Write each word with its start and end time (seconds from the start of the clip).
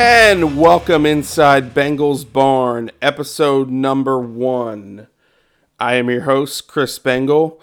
And 0.00 0.56
welcome 0.56 1.04
inside 1.04 1.74
Bengel's 1.74 2.24
Barn, 2.24 2.92
episode 3.02 3.68
number 3.68 4.16
one. 4.16 5.08
I 5.80 5.94
am 5.94 6.08
your 6.08 6.20
host, 6.20 6.68
Chris 6.68 7.00
Bengel. 7.00 7.60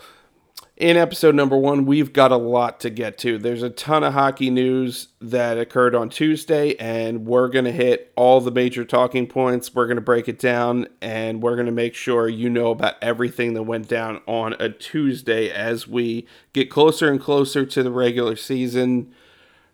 In 0.75 0.97
episode 0.97 1.33
number 1.33 1.55
one, 1.55 1.85
we've 1.85 2.11
got 2.11 2.33
a 2.33 2.37
lot 2.37 2.81
to 2.81 2.89
get 2.89 3.17
to. 3.19 3.37
There's 3.37 3.63
a 3.63 3.69
ton 3.69 4.03
of 4.03 4.11
hockey 4.11 4.49
news 4.49 5.07
that 5.21 5.57
occurred 5.57 5.95
on 5.95 6.09
Tuesday, 6.09 6.75
and 6.75 7.25
we're 7.25 7.47
going 7.47 7.63
to 7.63 7.71
hit 7.71 8.11
all 8.17 8.41
the 8.41 8.51
major 8.51 8.83
talking 8.83 9.27
points. 9.27 9.73
We're 9.73 9.87
going 9.87 9.95
to 9.95 10.01
break 10.01 10.27
it 10.27 10.37
down, 10.37 10.87
and 11.01 11.41
we're 11.41 11.55
going 11.55 11.67
to 11.67 11.71
make 11.71 11.95
sure 11.95 12.27
you 12.27 12.49
know 12.49 12.71
about 12.71 12.95
everything 13.01 13.53
that 13.53 13.63
went 13.63 13.87
down 13.87 14.19
on 14.27 14.55
a 14.59 14.67
Tuesday 14.67 15.49
as 15.49 15.87
we 15.87 16.27
get 16.51 16.69
closer 16.69 17.09
and 17.09 17.21
closer 17.21 17.65
to 17.65 17.81
the 17.81 17.91
regular 17.91 18.35
season. 18.35 19.13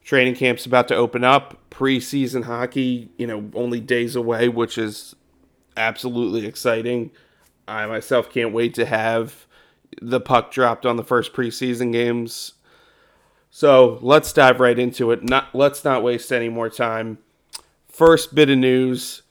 Training 0.03 0.35
camp's 0.35 0.65
about 0.65 0.87
to 0.89 0.95
open 0.95 1.23
up. 1.23 1.69
Preseason 1.69 2.43
hockey, 2.43 3.09
you 3.17 3.27
know, 3.27 3.49
only 3.53 3.79
days 3.79 4.15
away, 4.15 4.49
which 4.49 4.77
is 4.77 5.15
absolutely 5.77 6.45
exciting. 6.45 7.11
I 7.67 7.85
myself 7.85 8.29
can't 8.29 8.53
wait 8.53 8.73
to 8.75 8.85
have 8.85 9.45
the 10.01 10.19
puck 10.19 10.51
dropped 10.51 10.85
on 10.85 10.95
the 10.97 11.03
first 11.03 11.33
preseason 11.33 11.91
games. 11.91 12.53
So 13.49 13.99
let's 14.01 14.31
dive 14.31 14.59
right 14.59 14.77
into 14.77 15.11
it. 15.11 15.23
Not 15.23 15.53
let's 15.53 15.83
not 15.83 16.03
waste 16.03 16.31
any 16.31 16.49
more 16.49 16.69
time. 16.69 17.17
First 17.89 18.33
bit 18.33 18.49
of 18.49 18.57
news, 18.57 19.23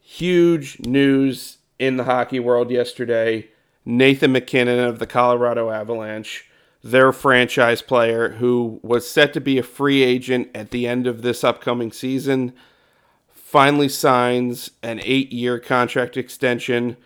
huge 0.00 0.80
news 0.80 1.58
in 1.78 1.96
the 1.96 2.04
hockey 2.04 2.40
world 2.40 2.70
yesterday. 2.70 3.48
Nathan 3.84 4.32
MacKinnon 4.32 4.80
of 4.80 4.98
the 4.98 5.06
Colorado 5.06 5.70
Avalanche, 5.70 6.48
their 6.90 7.12
franchise 7.12 7.82
player 7.82 8.30
who 8.34 8.80
was 8.82 9.08
set 9.08 9.32
to 9.34 9.40
be 9.40 9.58
a 9.58 9.62
free 9.62 10.02
agent 10.02 10.48
at 10.54 10.70
the 10.70 10.86
end 10.86 11.06
of 11.06 11.22
this 11.22 11.44
upcoming 11.44 11.92
season, 11.92 12.52
finally 13.28 13.88
signs 13.88 14.70
an 14.82 14.98
8-year 14.98 15.58
contract 15.58 16.16
extension, 16.16 16.96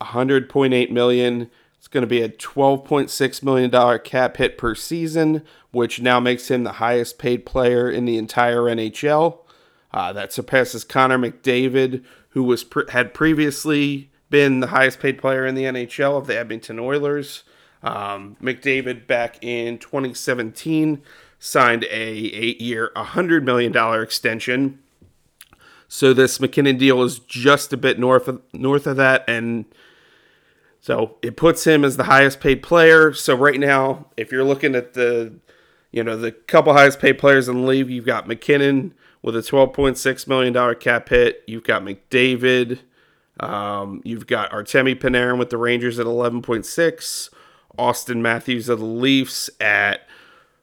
100.8 0.00 0.90
million 0.90 1.50
it's 1.78 1.86
going 1.94 2.02
to 2.02 2.08
be 2.08 2.22
a 2.22 2.28
$12.6 2.28 3.42
million 3.42 3.98
cap 4.00 4.36
hit 4.36 4.58
per 4.58 4.74
season, 4.74 5.42
which 5.70 6.02
now 6.02 6.18
makes 6.20 6.50
him 6.50 6.64
the 6.64 6.72
highest 6.72 7.18
paid 7.18 7.46
player 7.46 7.90
in 7.90 8.04
the 8.04 8.18
entire 8.18 8.62
NHL. 8.62 9.38
Uh, 9.92 10.12
that 10.12 10.32
surpasses 10.32 10.84
Connor 10.84 11.18
McDavid, 11.18 12.04
who 12.30 12.42
was 12.42 12.62
pre- 12.64 12.90
had 12.90 13.14
previously 13.14 14.10
been 14.28 14.60
the 14.60 14.66
highest 14.66 15.00
paid 15.00 15.18
player 15.18 15.46
in 15.46 15.54
the 15.54 15.64
NHL 15.64 16.18
of 16.18 16.26
the 16.26 16.38
Edmonton 16.38 16.78
Oilers. 16.78 17.44
Um, 17.82 18.36
McDavid 18.42 19.06
back 19.06 19.42
in 19.42 19.78
2017 19.78 21.02
signed 21.38 21.84
a 21.84 21.88
eight-year, 21.88 22.90
$100 22.96 23.44
million 23.44 24.02
extension. 24.02 24.80
So 25.86 26.12
this 26.12 26.40
MacKinnon 26.40 26.76
deal 26.76 27.02
is 27.02 27.18
just 27.20 27.72
a 27.72 27.76
bit 27.76 27.98
north 27.98 28.28
of, 28.28 28.42
north 28.52 28.86
of 28.86 28.96
that, 28.96 29.24
and 29.26 29.64
so 30.80 31.16
it 31.22 31.36
puts 31.36 31.66
him 31.66 31.84
as 31.84 31.96
the 31.96 32.04
highest 32.04 32.40
paid 32.40 32.62
player. 32.62 33.12
So 33.12 33.34
right 33.34 33.58
now, 33.58 34.06
if 34.16 34.30
you're 34.30 34.44
looking 34.44 34.74
at 34.74 34.94
the, 34.94 35.34
you 35.90 36.04
know, 36.04 36.16
the 36.16 36.32
couple 36.32 36.72
highest 36.72 37.00
paid 37.00 37.14
players 37.14 37.48
in 37.48 37.62
the 37.62 37.66
league, 37.66 37.88
you've 37.88 38.06
got 38.06 38.28
MacKinnon 38.28 38.94
with 39.22 39.36
a 39.36 39.40
$12.6 39.40 40.28
million 40.28 40.74
cap 40.76 41.08
hit. 41.08 41.42
You've 41.46 41.64
got 41.64 41.82
McDavid. 41.82 42.80
Um, 43.40 44.02
you've 44.04 44.26
got 44.26 44.50
Artemi 44.50 44.94
Panarin 44.94 45.38
with 45.38 45.50
the 45.50 45.56
Rangers 45.56 45.98
at 45.98 46.06
11.6. 46.06 47.30
Auston 47.76 48.20
Matthews 48.20 48.68
of 48.68 48.78
the 48.78 48.84
Leafs 48.84 49.50
at 49.60 50.06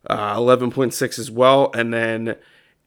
uh, 0.07 0.35
11.6 0.37 1.19
as 1.19 1.31
well. 1.31 1.71
And 1.73 1.93
then 1.93 2.35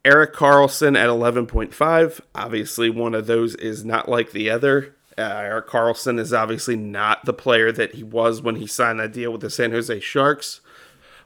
Erik 0.04 0.34
Karlsson 0.34 0.96
at 0.96 1.08
11.5. 1.08 2.20
Obviously, 2.34 2.90
one 2.90 3.14
of 3.14 3.26
those 3.26 3.54
is 3.56 3.84
not 3.84 4.08
like 4.08 4.32
the 4.32 4.50
other. 4.50 4.94
Uh, 5.16 5.22
Erik 5.22 5.66
Karlsson 5.66 6.18
is 6.18 6.32
obviously 6.32 6.76
not 6.76 7.24
the 7.24 7.32
player 7.32 7.72
that 7.72 7.96
he 7.96 8.04
was 8.04 8.40
when 8.40 8.56
he 8.56 8.66
signed 8.66 9.00
that 9.00 9.12
deal 9.12 9.32
with 9.32 9.40
the 9.40 9.50
San 9.50 9.72
Jose 9.72 9.98
Sharks, 10.00 10.60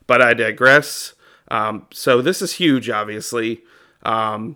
but 0.07 0.21
I 0.21 0.33
digress. 0.33 1.13
Um, 1.51 1.85
so 1.91 2.21
this 2.21 2.41
is 2.41 2.53
huge, 2.53 2.89
obviously. 2.89 3.61
Um, 4.01 4.55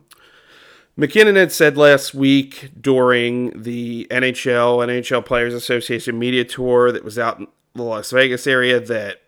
MacKinnon 0.96 1.36
had 1.36 1.52
said 1.52 1.78
last 1.78 2.16
week 2.16 2.72
during 2.82 3.62
the 3.62 4.08
NHL, 4.10 4.80
NHL 4.80 5.24
Players 5.24 5.54
Association 5.54 6.18
media 6.18 6.44
tour 6.44 6.92
that 6.92 7.04
was 7.04 7.20
out 7.20 7.40
the 7.78 7.84
Las 7.84 8.12
Vegas 8.12 8.48
area 8.48 8.80
that 8.80 9.22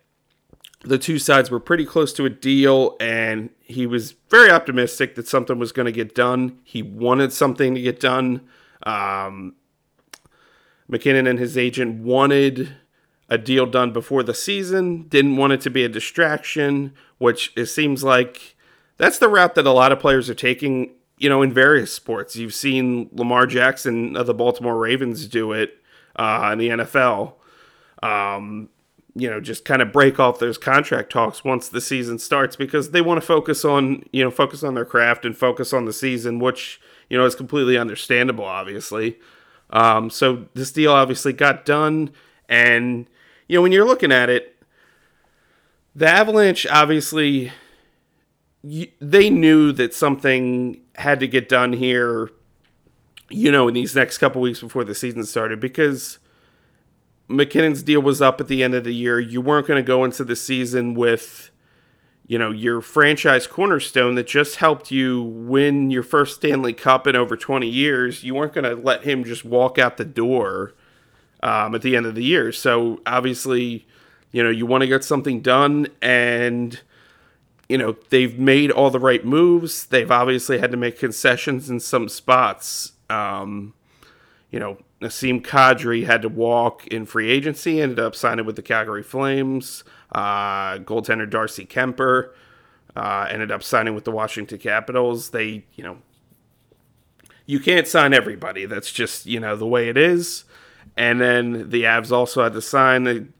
the 0.82 0.98
two 0.98 1.18
sides 1.18 1.50
were 1.50 1.60
pretty 1.60 1.84
close 1.84 2.12
to 2.14 2.24
a 2.24 2.30
deal, 2.30 2.96
and 3.00 3.50
he 3.60 3.86
was 3.86 4.12
very 4.30 4.50
optimistic 4.50 5.14
that 5.14 5.28
something 5.28 5.58
was 5.58 5.72
going 5.72 5.86
to 5.86 5.92
get 5.92 6.14
done. 6.14 6.58
He 6.64 6.82
wanted 6.82 7.32
something 7.32 7.74
to 7.74 7.80
get 7.80 8.00
done. 8.00 8.42
Um, 8.84 9.56
MacKinnon 10.88 11.26
and 11.26 11.38
his 11.38 11.58
agent 11.58 12.02
wanted 12.02 12.76
a 13.28 13.38
deal 13.38 13.66
done 13.66 13.92
before 13.92 14.22
the 14.22 14.34
season, 14.34 15.02
didn't 15.08 15.36
want 15.36 15.52
it 15.52 15.60
to 15.60 15.70
be 15.70 15.84
a 15.84 15.88
distraction, 15.88 16.92
which 17.18 17.52
it 17.56 17.66
seems 17.66 18.02
like 18.02 18.56
that's 18.96 19.18
the 19.18 19.28
route 19.28 19.54
that 19.54 19.66
a 19.66 19.72
lot 19.72 19.92
of 19.92 20.00
players 20.00 20.28
are 20.28 20.34
taking, 20.34 20.90
you 21.16 21.28
know, 21.28 21.42
in 21.42 21.52
various 21.52 21.92
sports. 21.92 22.34
You've 22.34 22.54
seen 22.54 23.08
Lamar 23.12 23.46
Jackson 23.46 24.16
of 24.16 24.26
the 24.26 24.34
Baltimore 24.34 24.76
Ravens 24.76 25.28
do 25.28 25.52
it 25.52 25.74
uh, 26.16 26.50
in 26.52 26.58
the 26.58 26.68
NFL. 26.70 27.34
Um, 28.02 28.68
you 29.16 29.28
know, 29.28 29.40
just 29.40 29.64
kind 29.64 29.82
of 29.82 29.92
break 29.92 30.20
off 30.20 30.38
those 30.38 30.56
contract 30.56 31.10
talks 31.10 31.42
once 31.44 31.68
the 31.68 31.80
season 31.80 32.18
starts 32.18 32.54
because 32.54 32.92
they 32.92 33.00
want 33.00 33.20
to 33.20 33.26
focus 33.26 33.64
on, 33.64 34.04
you 34.12 34.22
know, 34.22 34.30
focus 34.30 34.62
on 34.62 34.74
their 34.74 34.84
craft 34.84 35.24
and 35.24 35.36
focus 35.36 35.72
on 35.72 35.84
the 35.84 35.92
season, 35.92 36.38
which, 36.38 36.80
you 37.08 37.18
know, 37.18 37.24
is 37.24 37.34
completely 37.34 37.76
understandable, 37.76 38.44
obviously. 38.44 39.18
Um, 39.72 40.10
so 40.10 40.46
this 40.54 40.72
deal 40.72 40.92
obviously 40.92 41.32
got 41.32 41.64
done, 41.64 42.10
and 42.48 43.06
you 43.46 43.56
know 43.56 43.62
when 43.62 43.72
you're 43.72 43.86
looking 43.86 44.12
at 44.12 44.28
it, 44.28 44.56
the 45.94 46.08
Avalanche 46.08 46.66
obviously 46.66 47.52
they 48.62 49.30
knew 49.30 49.72
that 49.72 49.94
something 49.94 50.80
had 50.96 51.20
to 51.20 51.28
get 51.28 51.48
done 51.48 51.72
here. 51.72 52.30
You 53.32 53.52
know, 53.52 53.68
in 53.68 53.74
these 53.74 53.94
next 53.94 54.18
couple 54.18 54.40
weeks 54.40 54.60
before 54.60 54.82
the 54.82 54.94
season 54.94 55.24
started, 55.24 55.60
because 55.60 56.18
MacKinnon's 57.30 57.82
deal 57.82 58.00
was 58.00 58.20
up 58.20 58.40
at 58.40 58.48
the 58.48 58.62
end 58.62 58.74
of 58.74 58.84
the 58.84 58.94
year. 58.94 59.20
You 59.20 59.40
weren't 59.40 59.66
going 59.66 59.82
to 59.82 59.86
go 59.86 60.04
into 60.04 60.24
the 60.24 60.36
season 60.36 60.94
with 60.94 61.50
you 62.30 62.38
know, 62.38 62.52
your 62.52 62.80
franchise 62.80 63.48
cornerstone 63.48 64.14
that 64.14 64.28
just 64.28 64.58
helped 64.58 64.92
you 64.92 65.20
win 65.20 65.90
your 65.90 66.04
first 66.04 66.36
Stanley 66.36 66.72
Cup 66.72 67.08
in 67.08 67.16
over 67.16 67.36
20 67.36 67.66
years, 67.66 68.22
you 68.22 68.36
weren't 68.36 68.52
going 68.52 68.62
to 68.62 68.80
let 68.80 69.02
him 69.02 69.24
just 69.24 69.44
walk 69.44 69.78
out 69.80 69.96
the 69.96 70.04
door 70.04 70.72
um, 71.42 71.74
at 71.74 71.82
the 71.82 71.96
end 71.96 72.06
of 72.06 72.14
the 72.14 72.22
year. 72.22 72.52
So 72.52 73.00
obviously, 73.04 73.84
you 74.30 74.44
know, 74.44 74.48
you 74.48 74.64
want 74.64 74.82
to 74.82 74.86
get 74.86 75.02
something 75.02 75.40
done 75.40 75.88
and 76.00 76.80
you 77.68 77.78
know, 77.78 77.96
they've 78.10 78.38
made 78.38 78.70
all 78.70 78.90
the 78.90 79.00
right 79.00 79.24
moves. 79.24 79.86
They've 79.86 80.10
obviously 80.10 80.58
had 80.58 80.70
to 80.70 80.76
make 80.76 81.00
concessions 81.00 81.68
in 81.68 81.80
some 81.80 82.08
spots. 82.08 82.92
Um, 83.08 83.74
you 84.52 84.60
know, 84.60 84.78
Nazem 85.00 85.40
Kadri 85.40 86.04
had 86.04 86.22
to 86.22 86.28
walk 86.28 86.86
in 86.86 87.06
free 87.06 87.30
agency, 87.30 87.80
ended 87.80 87.98
up 87.98 88.14
signing 88.14 88.44
with 88.44 88.56
the 88.56 88.62
Calgary 88.62 89.02
Flames. 89.02 89.82
Uh, 90.12 90.78
goaltender 90.78 91.28
Darcy 91.28 91.64
Kuemper 91.64 92.30
uh, 92.96 93.26
ended 93.30 93.50
up 93.50 93.62
signing 93.62 93.94
with 93.94 94.04
the 94.04 94.10
Washington 94.10 94.58
Capitals. 94.58 95.30
They, 95.30 95.64
you 95.74 95.84
know, 95.84 95.98
you 97.46 97.60
can't 97.60 97.86
sign 97.88 98.12
everybody. 98.12 98.66
That's 98.66 98.92
just, 98.92 99.26
you 99.26 99.40
know, 99.40 99.56
the 99.56 99.66
way 99.66 99.88
it 99.88 99.96
is. 99.96 100.44
And 100.96 101.20
then 101.20 101.70
the 101.70 101.84
Avs 101.84 102.12
also 102.12 102.42
had 102.42 102.52
to 102.52 102.62
sign 102.62 103.32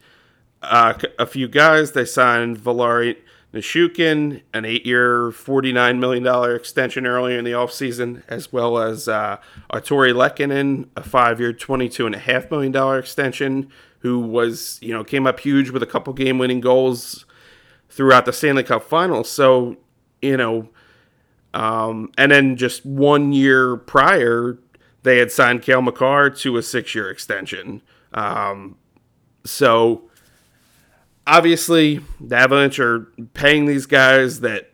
uh, 0.62 0.94
a 1.18 1.26
few 1.26 1.48
guys. 1.48 1.92
They 1.92 2.04
signed 2.04 2.58
Valeri 2.58 3.18
Nichushkin, 3.52 4.42
an 4.54 4.64
eight-year, 4.64 5.30
$49 5.30 5.98
million 5.98 6.54
extension 6.56 7.06
earlier 7.06 7.38
in 7.38 7.44
the 7.44 7.50
offseason, 7.50 8.22
as 8.28 8.52
well 8.52 8.78
as 8.78 9.08
uh, 9.08 9.38
Artturi 9.72 10.12
Lehkonen, 10.12 10.88
a 10.96 11.02
five-year, 11.02 11.52
$22.5 11.52 12.50
million 12.50 12.98
extension 12.98 13.70
who 14.00 14.18
was, 14.18 14.78
you 14.80 14.92
know, 14.92 15.04
came 15.04 15.26
up 15.26 15.40
huge 15.40 15.70
with 15.70 15.82
a 15.82 15.86
couple 15.86 16.12
game 16.12 16.38
winning 16.38 16.60
goals 16.60 17.26
throughout 17.88 18.24
the 18.24 18.32
Stanley 18.32 18.62
Cup 18.62 18.82
finals. 18.82 19.28
So, 19.28 19.76
you 20.22 20.36
know, 20.36 20.68
um, 21.52 22.12
and 22.16 22.32
then 22.32 22.56
just 22.56 22.86
one 22.86 23.32
year 23.32 23.76
prior, 23.76 24.58
they 25.02 25.18
had 25.18 25.32
signed 25.32 25.62
Cale 25.62 25.82
Makar 25.82 26.30
to 26.30 26.56
a 26.56 26.62
six 26.62 26.94
year 26.94 27.10
extension. 27.10 27.82
Um, 28.14 28.76
so, 29.44 30.09
obviously, 31.26 32.00
the 32.20 32.36
Avalanche 32.36 32.78
are 32.78 33.12
paying 33.34 33.66
these 33.66 33.86
guys 33.86 34.40
that 34.40 34.72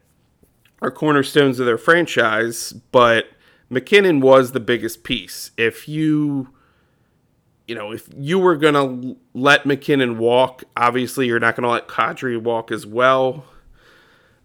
are 0.83 0.91
cornerstones 0.91 1.59
of 1.59 1.67
their 1.67 1.79
franchise, 1.79 2.73
but 2.73 3.29
MacKinnon 3.71 4.21
was 4.21 4.53
the 4.53 4.61
biggest 4.61 5.05
piece. 5.05 5.51
If 5.57 5.89
you 5.89 6.49
you 7.67 7.75
know, 7.75 7.93
if 7.93 8.09
you 8.17 8.39
were 8.39 8.57
going 8.57 8.75
to 8.75 9.17
let 9.35 9.67
MacKinnon 9.67 10.19
walk, 10.19 10.63
obviously 10.77 11.27
you're 11.27 11.41
not 11.41 11.57
going 11.57 11.65
to 11.65 11.71
let 11.71 11.89
Kadri 11.89 12.41
walk 12.41 12.71
as 12.71 12.87
well. 12.87 13.45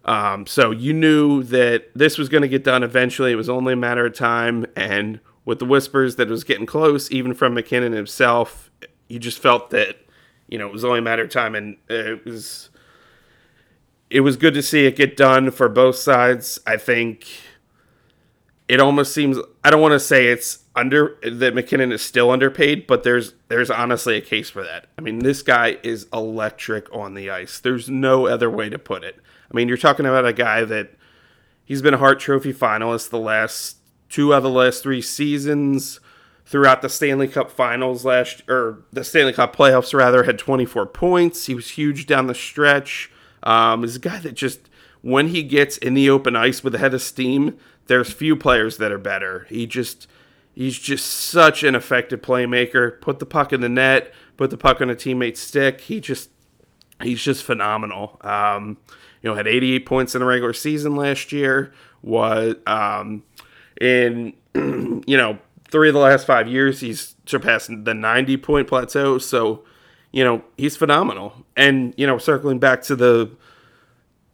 Um, 0.04 0.46
so 0.46 0.72
you 0.72 0.92
knew 0.92 1.44
that 1.44 1.90
this 1.94 2.18
was 2.18 2.28
going 2.28 2.42
to 2.42 2.48
get 2.48 2.64
done 2.64 2.82
eventually. 2.82 3.30
It 3.30 3.36
was 3.36 3.48
only 3.48 3.74
a 3.74 3.76
matter 3.76 4.06
of 4.06 4.14
time. 4.14 4.66
And 4.74 5.20
with 5.44 5.60
the 5.60 5.64
whispers 5.64 6.16
that 6.16 6.26
it 6.26 6.30
was 6.30 6.42
getting 6.42 6.66
close, 6.66 7.12
even 7.12 7.34
from 7.34 7.54
MacKinnon 7.54 7.92
himself, 7.92 8.72
you 9.08 9.20
just 9.20 9.38
felt 9.38 9.70
that 9.70 9.98
you 10.52 10.58
know 10.58 10.66
it 10.66 10.72
was 10.72 10.84
only 10.84 10.98
a 10.98 11.02
matter 11.02 11.22
of 11.22 11.30
time, 11.30 11.54
and 11.54 11.78
it 11.88 12.26
was 12.26 12.68
it 14.10 14.20
was 14.20 14.36
good 14.36 14.52
to 14.52 14.62
see 14.62 14.84
it 14.84 14.96
get 14.96 15.16
done 15.16 15.50
for 15.50 15.66
both 15.66 15.96
sides. 15.96 16.58
I 16.66 16.76
think 16.76 17.26
it 18.68 18.78
almost 18.78 19.14
seems 19.14 19.38
I 19.64 19.70
don't 19.70 19.80
want 19.80 19.92
to 19.92 19.98
say 19.98 20.26
it's 20.26 20.64
under 20.76 21.16
that 21.22 21.54
MacKinnon 21.54 21.90
is 21.90 22.02
still 22.02 22.30
underpaid, 22.30 22.86
but 22.86 23.02
there's 23.02 23.32
there's 23.48 23.70
honestly 23.70 24.18
a 24.18 24.20
case 24.20 24.50
for 24.50 24.62
that. 24.62 24.88
I 24.98 25.00
mean, 25.00 25.20
this 25.20 25.40
guy 25.40 25.78
is 25.82 26.06
electric 26.12 26.94
on 26.94 27.14
the 27.14 27.30
ice. 27.30 27.58
There's 27.58 27.88
no 27.88 28.26
other 28.26 28.50
way 28.50 28.68
to 28.68 28.78
put 28.78 29.04
it. 29.04 29.16
I 29.50 29.56
mean, 29.56 29.68
you're 29.68 29.78
talking 29.78 30.04
about 30.04 30.26
a 30.26 30.34
guy 30.34 30.66
that 30.66 30.90
he's 31.64 31.80
been 31.80 31.94
a 31.94 31.98
Hart 31.98 32.20
Trophy 32.20 32.52
finalist 32.52 33.08
the 33.08 33.18
last 33.18 33.78
two 34.10 34.34
out 34.34 34.38
of 34.38 34.42
the 34.42 34.50
last 34.50 34.82
three 34.82 35.00
seasons. 35.00 35.98
Throughout 36.52 36.82
the 36.82 36.90
Stanley 36.90 37.28
Cup 37.28 37.50
Finals 37.50 38.04
last, 38.04 38.42
or 38.46 38.82
the 38.92 39.04
Stanley 39.04 39.32
Cup 39.32 39.56
playoffs 39.56 39.94
rather, 39.94 40.24
had 40.24 40.38
24 40.38 40.84
points. 40.84 41.46
He 41.46 41.54
was 41.54 41.70
huge 41.70 42.04
down 42.04 42.26
the 42.26 42.34
stretch. 42.34 43.10
Um, 43.42 43.82
a 43.82 43.88
guy 43.98 44.18
that 44.18 44.34
just 44.34 44.68
when 45.00 45.28
he 45.28 45.42
gets 45.42 45.78
in 45.78 45.94
the 45.94 46.10
open 46.10 46.36
ice 46.36 46.62
with 46.62 46.74
a 46.74 46.78
head 46.78 46.92
of 46.92 47.00
steam, 47.00 47.56
there's 47.86 48.12
few 48.12 48.36
players 48.36 48.76
that 48.76 48.92
are 48.92 48.98
better. 48.98 49.46
He 49.48 49.66
just 49.66 50.06
he's 50.52 50.78
just 50.78 51.06
such 51.06 51.62
an 51.62 51.74
effective 51.74 52.20
playmaker. 52.20 53.00
Put 53.00 53.18
the 53.18 53.24
puck 53.24 53.54
in 53.54 53.62
the 53.62 53.70
net, 53.70 54.12
put 54.36 54.50
the 54.50 54.58
puck 54.58 54.82
on 54.82 54.90
a 54.90 54.94
teammate's 54.94 55.40
stick. 55.40 55.80
He 55.80 56.00
just 56.00 56.28
he's 57.02 57.22
just 57.22 57.44
phenomenal. 57.44 58.18
Um, 58.20 58.76
you 59.22 59.30
know, 59.30 59.36
had 59.36 59.46
88 59.46 59.86
points 59.86 60.14
in 60.14 60.20
the 60.20 60.26
regular 60.26 60.52
season 60.52 60.96
last 60.96 61.32
year. 61.32 61.72
Was 62.02 62.56
um, 62.66 63.22
in 63.80 64.34
you 64.54 65.16
know 65.16 65.38
three 65.72 65.88
of 65.88 65.94
the 65.94 66.00
last 66.00 66.26
five 66.26 66.46
years 66.46 66.80
he's 66.80 67.16
surpassed 67.26 67.70
the 67.84 67.94
90 67.94 68.36
point 68.36 68.68
plateau. 68.68 69.18
So 69.18 69.64
you 70.12 70.22
know 70.22 70.44
he's 70.56 70.76
phenomenal. 70.76 71.44
And 71.56 71.94
you 71.96 72.06
know, 72.06 72.18
circling 72.18 72.60
back 72.60 72.82
to 72.82 72.94
the 72.94 73.30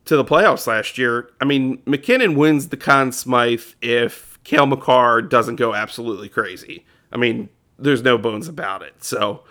to 0.05 0.17
the 0.17 0.25
playoffs 0.25 0.67
last 0.67 0.99
year, 0.99 1.31
I 1.41 1.45
mean, 1.45 1.83
MacKinnon 1.87 2.35
wins 2.35 2.69
the 2.69 2.77
Conn 2.77 3.13
Smythe 3.13 3.63
if 3.83 4.39
Cale 4.43 4.67
Makar 4.67 5.23
doesn't 5.23 5.57
go 5.57 5.75
absolutely 5.75 6.31
crazy. 6.31 6.87
I 7.13 7.19
mean, 7.19 7.51
there's 7.79 8.03
no 8.03 8.17
bones 8.17 8.49
about 8.49 8.83
it. 8.83 9.05
So, 9.05 9.45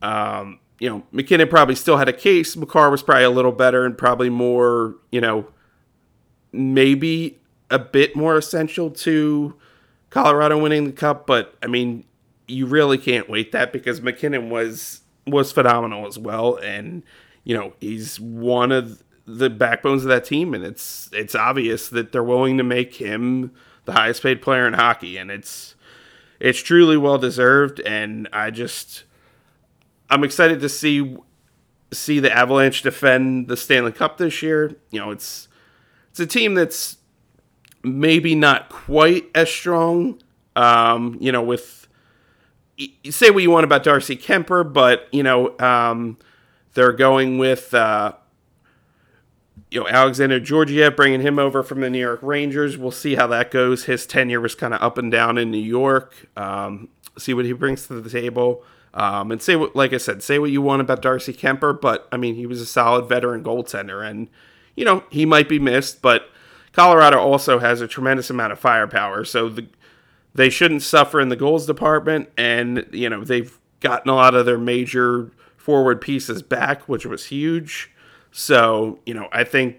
um, 0.00 0.60
you 0.78 0.88
know, 0.88 1.02
MacKinnon 1.10 1.48
probably 1.48 1.74
still 1.74 1.96
had 1.96 2.08
a 2.08 2.12
case. 2.12 2.56
Makar 2.56 2.90
was 2.90 3.02
probably 3.02 3.24
a 3.24 3.30
little 3.30 3.50
better 3.50 3.84
and 3.84 3.98
probably 3.98 4.30
more, 4.30 4.94
you 5.10 5.20
know, 5.20 5.48
maybe 6.52 7.40
a 7.68 7.78
bit 7.78 8.14
more 8.14 8.36
essential 8.36 8.90
to 8.90 9.56
Colorado 10.14 10.56
winning 10.56 10.84
the 10.84 10.92
cup. 10.92 11.26
But 11.26 11.56
I 11.60 11.66
mean, 11.66 12.04
you 12.46 12.66
really 12.66 12.98
can't 12.98 13.28
weigh 13.28 13.50
that 13.50 13.72
because 13.72 14.00
MacKinnon 14.00 14.48
was 14.48 15.00
was 15.26 15.50
phenomenal 15.50 16.06
as 16.06 16.16
well, 16.16 16.56
and 16.56 17.02
you 17.42 17.56
know 17.56 17.72
he's 17.80 18.20
one 18.20 18.70
of 18.70 19.02
the 19.26 19.50
backbones 19.50 20.02
of 20.02 20.08
that 20.08 20.24
team, 20.24 20.54
and 20.54 20.64
it's 20.64 21.10
it's 21.12 21.34
obvious 21.34 21.88
that 21.88 22.12
they're 22.12 22.22
willing 22.22 22.56
to 22.58 22.62
make 22.62 22.94
him 22.94 23.52
the 23.86 23.92
highest 23.92 24.22
paid 24.22 24.40
player 24.40 24.68
in 24.68 24.74
hockey, 24.74 25.16
and 25.16 25.32
it's 25.32 25.74
it's 26.38 26.60
truly 26.60 26.96
well 26.96 27.18
deserved. 27.18 27.80
And 27.80 28.28
I 28.32 28.52
just 28.52 29.02
I'm 30.08 30.22
excited 30.22 30.60
to 30.60 30.68
see 30.68 31.16
see 31.92 32.20
the 32.20 32.32
Avalanche 32.32 32.82
defend 32.82 33.48
the 33.48 33.56
Stanley 33.56 33.92
Cup 33.92 34.18
this 34.18 34.42
year. 34.42 34.76
You 34.92 35.00
know, 35.00 35.10
it's 35.10 35.48
it's 36.10 36.20
a 36.20 36.26
team 36.26 36.54
that's 36.54 36.98
maybe 37.84 38.34
not 38.34 38.68
quite 38.68 39.30
as 39.34 39.50
strong. 39.50 40.20
Um, 40.56 41.16
you 41.20 41.32
know, 41.32 41.42
with 41.42 41.84
say 43.10 43.30
what 43.30 43.42
you 43.42 43.50
want 43.50 43.64
about 43.64 43.82
Darcy 43.82 44.16
Kuemper, 44.16 44.70
but 44.70 45.08
you 45.12 45.22
know, 45.22 45.58
um, 45.58 46.18
they're 46.74 46.92
going 46.92 47.38
with 47.38 47.72
uh, 47.74 48.12
you 49.70 49.80
know 49.80 49.88
Alexandar 49.88 50.40
Georgiev, 50.40 50.96
bringing 50.96 51.20
him 51.20 51.38
over 51.38 51.62
from 51.62 51.80
the 51.80 51.90
New 51.90 52.00
York 52.00 52.20
Rangers. 52.22 52.76
We'll 52.76 52.90
see 52.90 53.14
how 53.14 53.26
that 53.28 53.50
goes. 53.50 53.84
His 53.84 54.06
tenure 54.06 54.40
was 54.40 54.54
kind 54.54 54.74
of 54.74 54.82
up 54.82 54.98
and 54.98 55.10
down 55.10 55.38
in 55.38 55.50
New 55.50 55.58
York. 55.58 56.28
Um, 56.36 56.88
see 57.18 57.34
what 57.34 57.44
he 57.44 57.52
brings 57.52 57.86
to 57.86 58.00
the 58.00 58.10
table. 58.10 58.64
Um, 58.92 59.32
and 59.32 59.42
say 59.42 59.56
what, 59.56 59.74
like 59.74 59.92
I 59.92 59.96
said, 59.96 60.22
say 60.22 60.38
what 60.38 60.52
you 60.52 60.62
want 60.62 60.80
about 60.80 61.02
Darcy 61.02 61.32
Kuemper, 61.32 61.80
but 61.80 62.06
I 62.12 62.16
mean, 62.16 62.36
he 62.36 62.46
was 62.46 62.60
a 62.60 62.66
solid 62.66 63.08
veteran 63.08 63.42
goaltender, 63.42 64.08
and 64.08 64.28
you 64.76 64.84
know 64.84 65.02
he 65.10 65.26
might 65.26 65.48
be 65.48 65.58
missed, 65.58 66.00
but 66.00 66.28
Colorado 66.74 67.18
also 67.18 67.60
has 67.60 67.80
a 67.80 67.88
tremendous 67.88 68.30
amount 68.30 68.52
of 68.52 68.58
firepower, 68.58 69.24
so 69.24 69.48
the, 69.48 69.66
they 70.34 70.50
shouldn't 70.50 70.82
suffer 70.82 71.20
in 71.20 71.28
the 71.28 71.36
goals 71.36 71.66
department, 71.66 72.30
and 72.36 72.86
you 72.92 73.08
know 73.08 73.24
they've 73.24 73.58
gotten 73.80 74.10
a 74.10 74.14
lot 74.14 74.34
of 74.34 74.44
their 74.46 74.58
major 74.58 75.30
forward 75.56 76.00
pieces 76.00 76.42
back, 76.42 76.88
which 76.88 77.06
was 77.06 77.26
huge. 77.26 77.90
So, 78.32 78.98
you 79.06 79.14
know, 79.14 79.28
I 79.32 79.44
think 79.44 79.76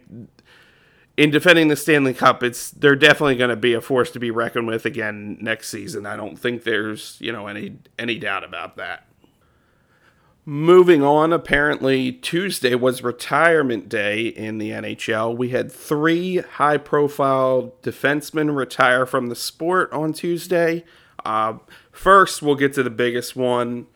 in 1.18 1.30
defending 1.30 1.68
the 1.68 1.76
Stanley 1.76 2.14
Cup, 2.14 2.42
it's 2.42 2.72
they're 2.72 2.96
definitely 2.96 3.36
going 3.36 3.50
to 3.50 3.56
be 3.56 3.74
a 3.74 3.82
force 3.82 4.12
to 4.12 4.20
be 4.20 4.32
reckoned 4.32 4.68
with 4.68 4.86
again 4.86 5.38
next 5.42 5.70
season. 5.70 6.06
I 6.06 6.16
don't 6.16 6.38
think 6.38 6.64
there's, 6.64 7.18
you 7.20 7.32
know, 7.32 7.48
any 7.48 7.78
any 8.00 8.18
doubt 8.18 8.44
about 8.44 8.78
that. 8.78 9.06
Moving 10.48 11.02
on, 11.02 11.34
apparently 11.34 12.12
Tuesday 12.12 12.76
was 12.76 13.02
retirement 13.02 13.90
day 13.90 14.28
in 14.28 14.60
the 14.60 14.70
NHL. 14.70 15.36
We 15.36 15.50
had 15.50 15.72
three 15.72 16.38
high 16.38 16.78
profile 16.78 17.74
defensemen 17.82 18.56
retire 18.56 19.08
from 19.08 19.28
the 19.28 19.36
sport 19.36 19.92
on 19.92 20.14
Tuesday. 20.14 20.84
Uh, 21.26 21.56
first, 21.92 22.44
we'll 22.44 22.56
get 22.56 22.74
to 22.74 22.84
the 22.84 22.92
biggest 22.92 23.36
one, 23.36 23.88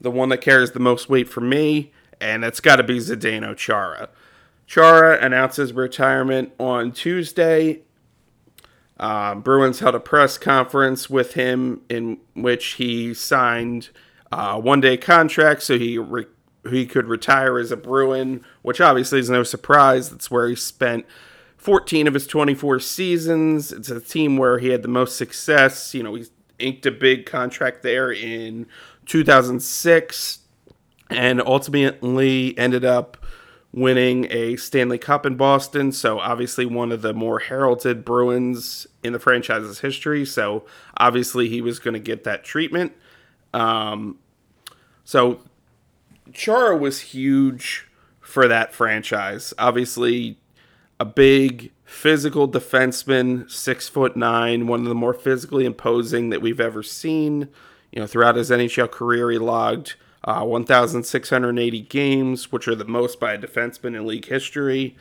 the 0.00 0.10
one 0.10 0.30
that 0.30 0.38
carries 0.38 0.72
the 0.72 0.80
most 0.80 1.08
weight 1.08 1.28
for 1.28 1.40
me 1.40 1.92
and 2.20 2.44
it's 2.44 2.60
got 2.60 2.76
to 2.76 2.82
be 2.82 2.98
Zdeno 2.98 3.56
Chara. 3.56 4.08
Chara 4.66 5.18
announces 5.20 5.72
retirement 5.72 6.52
on 6.58 6.90
Tuesday. 6.92 7.82
Um, 8.98 9.42
Bruins 9.42 9.80
held 9.80 9.94
a 9.94 10.00
press 10.00 10.38
conference 10.38 11.10
with 11.10 11.34
him 11.34 11.82
in 11.88 12.18
which 12.34 12.74
he 12.74 13.12
signed 13.12 13.90
a 14.34 14.58
one 14.58 14.80
day 14.80 14.96
contract 14.96 15.62
so 15.62 15.78
he 15.78 15.98
re- 15.98 16.26
he 16.68 16.86
could 16.86 17.06
retire 17.06 17.58
as 17.58 17.70
a 17.70 17.76
Bruin, 17.76 18.44
which 18.62 18.80
obviously 18.80 19.18
is 19.18 19.28
no 19.28 19.42
surprise. 19.42 20.10
That's 20.10 20.30
where 20.30 20.48
he 20.48 20.56
spent 20.56 21.04
14 21.58 22.06
of 22.06 22.14
his 22.14 22.26
24 22.26 22.80
seasons. 22.80 23.72
It's 23.72 23.90
a 23.90 24.00
team 24.00 24.36
where 24.36 24.58
he 24.58 24.68
had 24.68 24.82
the 24.82 24.88
most 24.88 25.16
success. 25.16 25.94
You 25.94 26.02
know, 26.02 26.14
he 26.14 26.24
inked 26.58 26.86
a 26.86 26.90
big 26.90 27.26
contract 27.26 27.82
there 27.82 28.10
in 28.10 28.66
2006 29.06 30.38
and 31.10 31.42
ultimately 31.42 32.56
ended 32.58 32.84
up 32.84 33.18
winning 33.72 34.26
a 34.30 34.56
Stanley 34.56 34.98
Cup 34.98 35.26
in 35.26 35.36
Boston. 35.36 35.92
So, 35.92 36.18
obviously, 36.18 36.64
one 36.64 36.92
of 36.92 37.02
the 37.02 37.12
more 37.12 37.40
heralded 37.40 38.04
Bruins 38.04 38.86
in 39.02 39.12
the 39.12 39.18
franchise's 39.18 39.80
history. 39.80 40.24
So, 40.24 40.64
obviously, 40.96 41.48
he 41.48 41.60
was 41.60 41.78
going 41.78 41.94
to 41.94 42.00
get 42.00 42.24
that 42.24 42.44
treatment. 42.44 42.92
Um, 43.52 44.18
so, 45.04 45.40
Chara 46.32 46.76
was 46.76 47.00
huge 47.00 47.86
for 48.20 48.48
that 48.48 48.72
franchise. 48.72 49.52
Obviously, 49.58 50.38
a 50.98 51.04
big 51.04 51.72
physical 51.84 52.48
defenseman, 52.48 53.50
six 53.50 53.88
foot 53.88 54.16
nine, 54.16 54.66
one 54.66 54.80
of 54.80 54.86
the 54.86 54.94
more 54.94 55.14
physically 55.14 55.64
imposing 55.64 56.30
that 56.30 56.42
we've 56.42 56.60
ever 56.60 56.82
seen. 56.82 57.48
You 57.92 58.00
know, 58.00 58.06
throughout 58.06 58.36
his 58.36 58.50
NHL 58.50 58.90
career, 58.90 59.30
he 59.30 59.38
logged 59.38 59.94
uh, 60.24 60.42
1,680 60.42 61.80
games, 61.82 62.50
which 62.50 62.66
are 62.66 62.74
the 62.74 62.84
most 62.84 63.20
by 63.20 63.34
a 63.34 63.38
defenseman 63.38 63.94
in 63.94 64.06
league 64.06 64.26
history. 64.26 64.96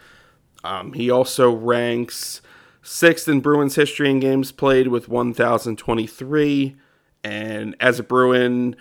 Um, 0.64 0.94
he 0.94 1.10
also 1.10 1.52
ranks 1.52 2.42
sixth 2.82 3.28
in 3.28 3.40
Bruins 3.40 3.76
history 3.76 4.10
in 4.10 4.20
games 4.20 4.52
played 4.52 4.90
with 4.90 5.08
1,023. 5.08 6.76
And 7.24 7.76
as 7.80 8.00
a 8.00 8.04
Bruin, 8.04 8.76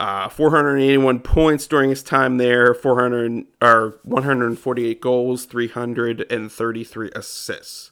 uh, 0.00 0.30
481 0.30 1.20
points 1.20 1.66
during 1.66 1.90
his 1.90 2.02
time 2.02 2.38
there, 2.38 2.72
400 2.72 3.44
or 3.60 4.00
148 4.04 4.98
goals, 4.98 5.44
333 5.44 7.10
assists. 7.14 7.90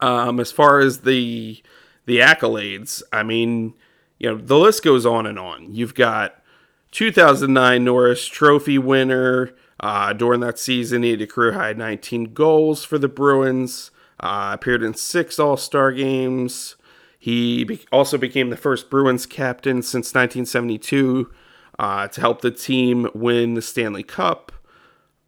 Um, 0.00 0.38
as 0.38 0.52
far 0.52 0.78
as 0.80 0.98
the 0.98 1.62
the 2.04 2.18
accolades, 2.18 3.02
I 3.10 3.22
mean, 3.22 3.72
you 4.18 4.28
know, 4.28 4.36
the 4.36 4.58
list 4.58 4.84
goes 4.84 5.06
on 5.06 5.24
and 5.24 5.38
on. 5.38 5.74
You've 5.74 5.94
got 5.94 6.42
2009 6.90 7.82
Norris 7.82 8.26
Trophy 8.26 8.76
winner. 8.76 9.54
Uh, 9.82 10.12
during 10.12 10.40
that 10.40 10.58
season, 10.58 11.02
he 11.02 11.12
had 11.12 11.22
a 11.22 11.26
career 11.26 11.52
high 11.52 11.72
19 11.72 12.34
goals 12.34 12.84
for 12.84 12.98
the 12.98 13.08
Bruins. 13.08 13.90
Uh, 14.22 14.50
appeared 14.52 14.82
in 14.82 14.92
six 14.92 15.38
All 15.38 15.56
Star 15.56 15.90
games. 15.90 16.76
He 17.22 17.80
also 17.92 18.16
became 18.18 18.48
the 18.50 18.56
first 18.56 18.88
Bruins 18.90 19.26
captain 19.26 19.82
since 19.82 20.14
1972 20.14 21.30
uh, 21.78 22.08
to 22.08 22.20
help 22.20 22.40
the 22.40 22.50
team 22.50 23.08
win 23.14 23.54
the 23.54 23.62
Stanley 23.62 24.02
Cup. 24.02 24.52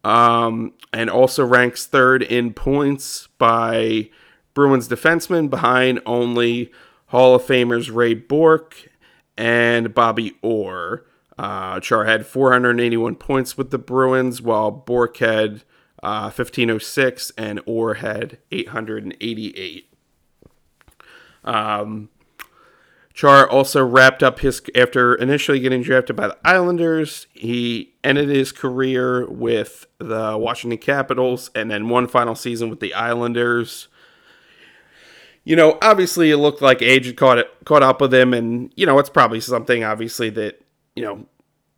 um, 0.03 0.73
and 0.91 1.09
also 1.09 1.45
ranks 1.45 1.85
third 1.85 2.21
in 2.21 2.53
points 2.53 3.27
by 3.37 4.09
Bruins 4.53 4.87
defensemen, 4.87 5.49
behind 5.49 6.01
only 6.05 6.71
Hall 7.07 7.35
of 7.35 7.43
Famers 7.43 7.93
Ray 7.93 8.13
Bourque 8.13 8.89
and 9.37 9.93
Bobby 9.93 10.33
Orr. 10.41 11.05
Uh, 11.37 11.79
Char 11.79 12.05
had 12.05 12.25
481 12.25 13.15
points 13.15 13.57
with 13.57 13.71
the 13.71 13.77
Bruins, 13.79 14.41
while 14.41 14.71
Bourque 14.71 15.17
had 15.17 15.63
uh, 16.03 16.29
1506 16.29 17.31
and 17.37 17.61
Orr 17.65 17.95
had 17.95 18.37
888. 18.51 19.92
Um, 21.43 22.09
Char 23.13 23.47
also 23.47 23.85
wrapped 23.85 24.23
up 24.23 24.39
his 24.39 24.61
after 24.75 25.13
initially 25.13 25.59
getting 25.59 25.83
drafted 25.83 26.15
by 26.15 26.29
the 26.29 26.37
Islanders. 26.43 27.27
He 27.31 27.93
ended 28.03 28.29
his 28.29 28.51
career 28.51 29.29
with 29.29 29.85
the 29.99 30.35
Washington 30.37 30.79
Capitals 30.79 31.51
and 31.53 31.69
then 31.69 31.89
one 31.89 32.07
final 32.07 32.33
season 32.33 32.69
with 32.69 32.79
the 32.79 32.93
Islanders. 32.93 33.87
You 35.43 35.55
know, 35.55 35.77
obviously 35.81 36.31
it 36.31 36.37
looked 36.37 36.61
like 36.61 36.81
age 36.81 37.05
had 37.05 37.17
caught 37.17 37.37
it, 37.37 37.51
caught 37.65 37.83
up 37.83 38.01
with 38.01 38.13
him, 38.13 38.33
and 38.33 38.73
you 38.75 38.85
know 38.85 38.97
it's 38.97 39.09
probably 39.09 39.41
something 39.41 39.83
obviously 39.83 40.29
that 40.31 40.63
you 40.95 41.03
know 41.03 41.25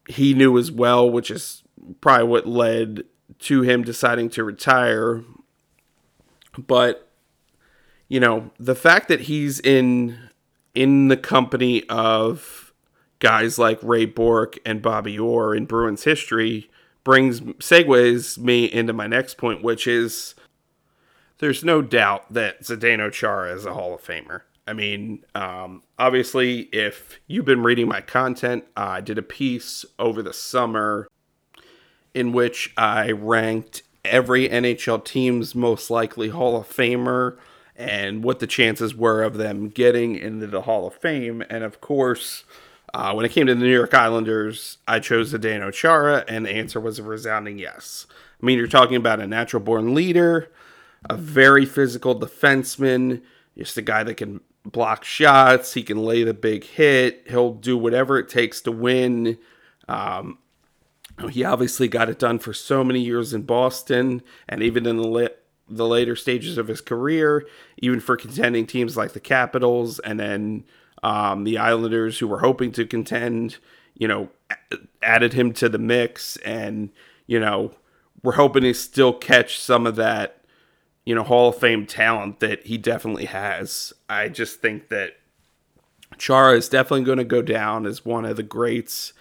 he 0.07 0.33
knew 0.33 0.57
as 0.57 0.71
well, 0.71 1.09
which 1.09 1.29
is 1.31 1.63
probably 1.99 2.27
what 2.27 2.47
led 2.47 3.03
to 3.39 3.61
him 3.63 3.83
deciding 3.83 4.29
to 4.29 4.43
retire. 4.43 5.23
But 6.57 7.04
you 8.07 8.19
know, 8.19 8.51
the 8.59 8.75
fact 8.75 9.07
that 9.07 9.21
he's 9.21 9.59
in 9.59 10.17
in 10.73 11.07
the 11.07 11.17
company 11.17 11.83
of 11.89 12.73
guys 13.19 13.57
like 13.57 13.79
Ray 13.81 14.05
Bourque 14.05 14.57
and 14.65 14.81
Bobby 14.81 15.17
Orr 15.17 15.55
in 15.55 15.65
Bruins 15.65 16.03
history 16.03 16.69
brings 17.03 17.39
segues 17.39 18.37
me 18.37 18.65
into 18.65 18.93
my 18.93 19.07
next 19.07 19.37
point, 19.37 19.63
which 19.63 19.87
is 19.87 20.35
there's 21.39 21.63
no 21.63 21.81
doubt 21.81 22.33
that 22.33 22.63
Zdeno 22.63 23.11
Chara 23.11 23.53
is 23.53 23.65
a 23.65 23.73
Hall 23.73 23.93
of 23.93 24.01
Famer. 24.01 24.41
I 24.67 24.73
mean, 24.73 25.23
um, 25.35 25.83
obviously, 25.99 26.61
if 26.71 27.19
you've 27.27 27.45
been 27.45 27.61
reading 27.61 27.87
my 27.87 28.01
content, 28.01 28.65
I 28.75 28.99
did 29.01 29.17
a 29.17 29.23
piece 29.23 29.85
over 29.99 30.23
the 30.23 30.33
summer 30.33 31.07
in 32.13 32.31
which 32.31 32.73
I 32.75 33.11
ranked 33.11 33.83
every 34.03 34.49
NHL 34.49 35.03
team's 35.03 35.53
most 35.53 35.91
likely 35.91 36.29
Hall 36.29 36.57
of 36.57 36.67
Famer 36.67 37.37
and 37.75 38.23
what 38.23 38.39
the 38.39 38.47
chances 38.47 38.95
were 38.95 39.23
of 39.23 39.37
them 39.37 39.69
getting 39.69 40.15
into 40.15 40.47
the 40.47 40.61
Hall 40.61 40.87
of 40.87 40.93
Fame. 40.95 41.43
And 41.49 41.63
of 41.63 41.81
course, 41.81 42.43
uh, 42.93 43.13
when 43.13 43.25
it 43.25 43.31
came 43.31 43.47
to 43.47 43.55
the 43.55 43.59
New 43.59 43.73
York 43.73 43.93
Islanders, 43.93 44.77
I 44.87 44.99
chose 44.99 45.33
Zdeno 45.33 45.73
Chara, 45.73 46.23
and 46.27 46.45
the 46.45 46.51
answer 46.51 46.79
was 46.79 46.99
a 46.99 47.03
resounding 47.03 47.59
yes. 47.59 48.07
I 48.41 48.45
mean, 48.45 48.57
you're 48.57 48.67
talking 48.67 48.95
about 48.95 49.19
a 49.19 49.27
natural 49.27 49.61
born 49.61 49.93
leader, 49.93 50.51
a 51.09 51.17
very 51.17 51.65
physical 51.65 52.17
defenseman, 52.17 53.21
just 53.57 53.77
a 53.77 53.81
guy 53.81 54.03
that 54.03 54.15
can 54.15 54.39
block 54.65 55.03
shots, 55.03 55.73
he 55.73 55.83
can 55.83 55.97
lay 55.97 56.23
the 56.23 56.33
big 56.33 56.63
hit, 56.63 57.23
he'll 57.27 57.53
do 57.53 57.77
whatever 57.77 58.17
it 58.17 58.29
takes 58.29 58.61
to 58.61 58.71
win. 58.71 59.37
Um, 59.87 60.39
he 61.29 61.43
obviously 61.43 61.87
got 61.87 62.09
it 62.09 62.19
done 62.19 62.39
for 62.39 62.53
so 62.53 62.83
many 62.83 63.01
years 63.01 63.33
in 63.33 63.43
Boston, 63.43 64.21
and 64.49 64.63
even 64.63 64.85
in 64.85 64.97
the 64.97 65.31
the 65.67 65.87
later 65.87 66.15
stages 66.15 66.57
of 66.57 66.67
his 66.67 66.81
career, 66.81 67.45
even 67.77 67.99
for 67.99 68.17
contending 68.17 68.67
teams 68.67 68.95
like 68.95 69.13
the 69.13 69.19
Capitals 69.19 69.99
and 69.99 70.19
then 70.19 70.63
um, 71.03 71.43
the 71.43 71.57
Islanders, 71.57 72.19
who 72.19 72.27
were 72.27 72.39
hoping 72.39 72.71
to 72.73 72.85
contend, 72.85 73.57
you 73.95 74.07
know, 74.07 74.29
added 75.01 75.33
him 75.33 75.53
to 75.53 75.69
the 75.69 75.77
mix, 75.77 76.37
and 76.37 76.89
you 77.27 77.39
know, 77.39 77.71
we're 78.23 78.33
hoping 78.33 78.63
to 78.63 78.73
still 78.73 79.13
catch 79.13 79.59
some 79.59 79.85
of 79.87 79.95
that, 79.95 80.43
you 81.05 81.15
know, 81.15 81.23
Hall 81.23 81.49
of 81.49 81.57
Fame 81.57 81.85
talent 81.85 82.39
that 82.39 82.65
he 82.65 82.77
definitely 82.77 83.25
has. 83.25 83.93
I 84.09 84.29
just 84.29 84.61
think 84.61 84.89
that 84.89 85.13
Chara 86.17 86.55
is 86.55 86.69
definitely 86.69 87.05
going 87.05 87.17
to 87.17 87.23
go 87.23 87.41
down 87.41 87.85
as 87.85 88.05
one 88.05 88.25
of 88.25 88.37
the 88.37 88.43
greats 88.43 89.13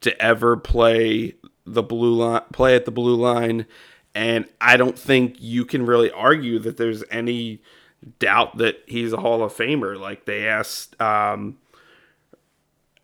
to 0.00 0.20
ever 0.20 0.56
play 0.56 1.34
the 1.64 1.82
blue 1.82 2.14
line, 2.14 2.42
play 2.52 2.74
at 2.74 2.84
the 2.84 2.90
blue 2.90 3.14
line 3.14 3.66
and 4.14 4.46
I 4.60 4.76
don't 4.76 4.98
think 4.98 5.36
you 5.38 5.64
can 5.64 5.86
really 5.86 6.10
argue 6.10 6.58
that 6.60 6.76
there's 6.76 7.02
any 7.10 7.62
doubt 8.18 8.58
that 8.58 8.82
he's 8.86 9.12
a 9.12 9.18
Hall 9.18 9.42
of 9.42 9.54
Famer. 9.54 9.98
Like 9.98 10.24
they 10.24 10.46
asked 10.46 11.00
um, 11.00 11.58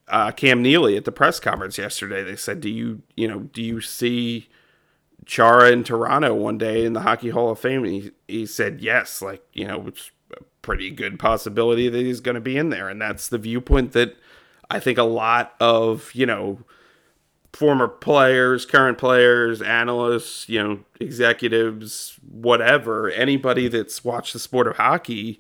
uh, 0.09 0.33
Cam 0.33 0.63
Neely 0.63 0.97
at 0.97 1.05
the 1.05 1.13
press 1.13 1.41
conference 1.41 1.79
yesterday, 1.79 2.23
they 2.23 2.37
said, 2.37 2.61
"Do 2.61 2.69
you, 2.69 3.03
you 3.17 3.29
know, 3.29 3.41
do 3.41 3.63
you 3.63 3.81
see 3.81 4.49
Chara 5.25 5.71
in 5.71 5.85
Toronto 5.85 6.35
one 6.35 6.59
day 6.59 6.85
in 6.85 6.93
the 6.93 7.03
Hockey 7.03 7.31
Hall 7.31 7.51
of 7.51 7.59
Fame?" 7.59 7.85
And 7.85 7.93
he, 7.93 8.11
he 8.27 8.47
said, 8.47 8.81
"Yes." 8.81 9.23
Like 9.23 9.45
you 9.53 9.67
know, 9.67 9.87
it's 9.87 10.11
a 10.33 10.43
pretty 10.63 10.91
good 10.91 11.19
possibility 11.19 11.89
that 11.89 11.99
he's 11.99 12.21
going 12.21 12.35
to 12.35 12.41
be 12.41 12.57
in 12.57 12.71
there, 12.71 12.89
and 12.89 13.01
that's 13.01 13.29
the 13.29 13.39
viewpoint 13.39 13.93
that 13.93 14.17
I 14.71 14.81
think 14.81 14.99
a 14.99 15.05
lot 15.05 15.55
of 15.61 16.15
you 16.15 16.27
know 16.27 16.61
former 17.53 17.89
players, 17.89 18.67
current 18.67 18.99
players, 18.99 19.63
analysts, 19.63 20.49
you 20.49 20.63
know, 20.63 20.81
executives, 21.01 22.19
whatever, 22.29 23.11
anybody 23.11 23.69
that's 23.69 24.05
watched 24.05 24.33
the 24.33 24.39
sport 24.39 24.67
of 24.67 24.77
hockey 24.77 25.39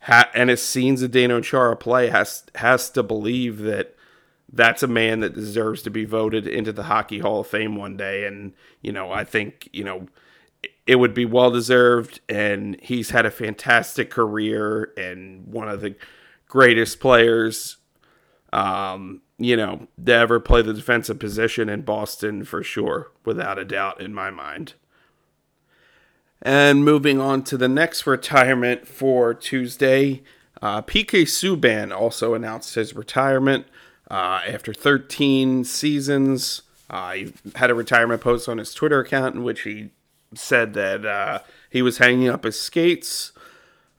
ha- 0.00 0.30
and 0.34 0.50
has 0.50 0.62
seen 0.62 0.96
Zdeno 0.96 1.42
Chara 1.42 1.76
play 1.76 2.08
has 2.08 2.44
has 2.54 2.90
to 2.90 3.02
believe 3.02 3.58
that 3.58 3.96
that's 4.52 4.82
a 4.82 4.88
man 4.88 5.20
that 5.20 5.34
deserves 5.34 5.82
to 5.82 5.90
be 5.90 6.04
voted 6.04 6.46
into 6.46 6.72
the 6.72 6.84
Hockey 6.84 7.20
Hall 7.20 7.40
of 7.40 7.46
Fame 7.46 7.74
one 7.74 7.96
day. 7.96 8.26
And, 8.26 8.52
you 8.82 8.92
know, 8.92 9.10
I 9.10 9.24
think, 9.24 9.68
you 9.72 9.82
know, 9.82 10.08
it 10.86 10.96
would 10.96 11.14
be 11.14 11.24
well 11.24 11.50
deserved. 11.50 12.20
And 12.28 12.78
he's 12.82 13.10
had 13.10 13.24
a 13.24 13.30
fantastic 13.30 14.10
career 14.10 14.92
and 14.96 15.46
one 15.46 15.68
of 15.68 15.80
the 15.80 15.96
greatest 16.46 17.00
players 17.00 17.78
um, 18.52 19.22
you 19.38 19.56
know, 19.56 19.88
to 20.04 20.12
ever 20.12 20.40
play 20.40 20.62
the 20.62 20.74
defensive 20.74 21.18
position 21.18 21.68
in 21.68 21.82
Boston 21.82 22.44
for 22.44 22.62
sure, 22.62 23.10
without 23.24 23.58
a 23.58 23.64
doubt 23.64 24.00
in 24.00 24.14
my 24.14 24.30
mind. 24.30 24.74
And 26.40 26.84
moving 26.84 27.20
on 27.20 27.44
to 27.44 27.56
the 27.56 27.68
next 27.68 28.06
retirement 28.06 28.86
for 28.86 29.32
Tuesday, 29.32 30.22
uh, 30.60 30.82
PK 30.82 31.22
Subban 31.22 31.92
also 31.96 32.34
announced 32.34 32.74
his 32.74 32.94
retirement 32.94 33.66
uh, 34.10 34.40
after 34.46 34.74
13 34.74 35.64
seasons. 35.64 36.62
Uh, 36.90 37.12
he 37.12 37.32
had 37.54 37.70
a 37.70 37.74
retirement 37.74 38.20
post 38.20 38.48
on 38.48 38.58
his 38.58 38.74
Twitter 38.74 39.00
account 39.00 39.34
in 39.34 39.42
which 39.42 39.62
he 39.62 39.90
said 40.34 40.74
that 40.74 41.06
uh, 41.06 41.38
he 41.70 41.80
was 41.80 41.98
hanging 41.98 42.28
up 42.28 42.44
his 42.44 42.60
skates. 42.60 43.32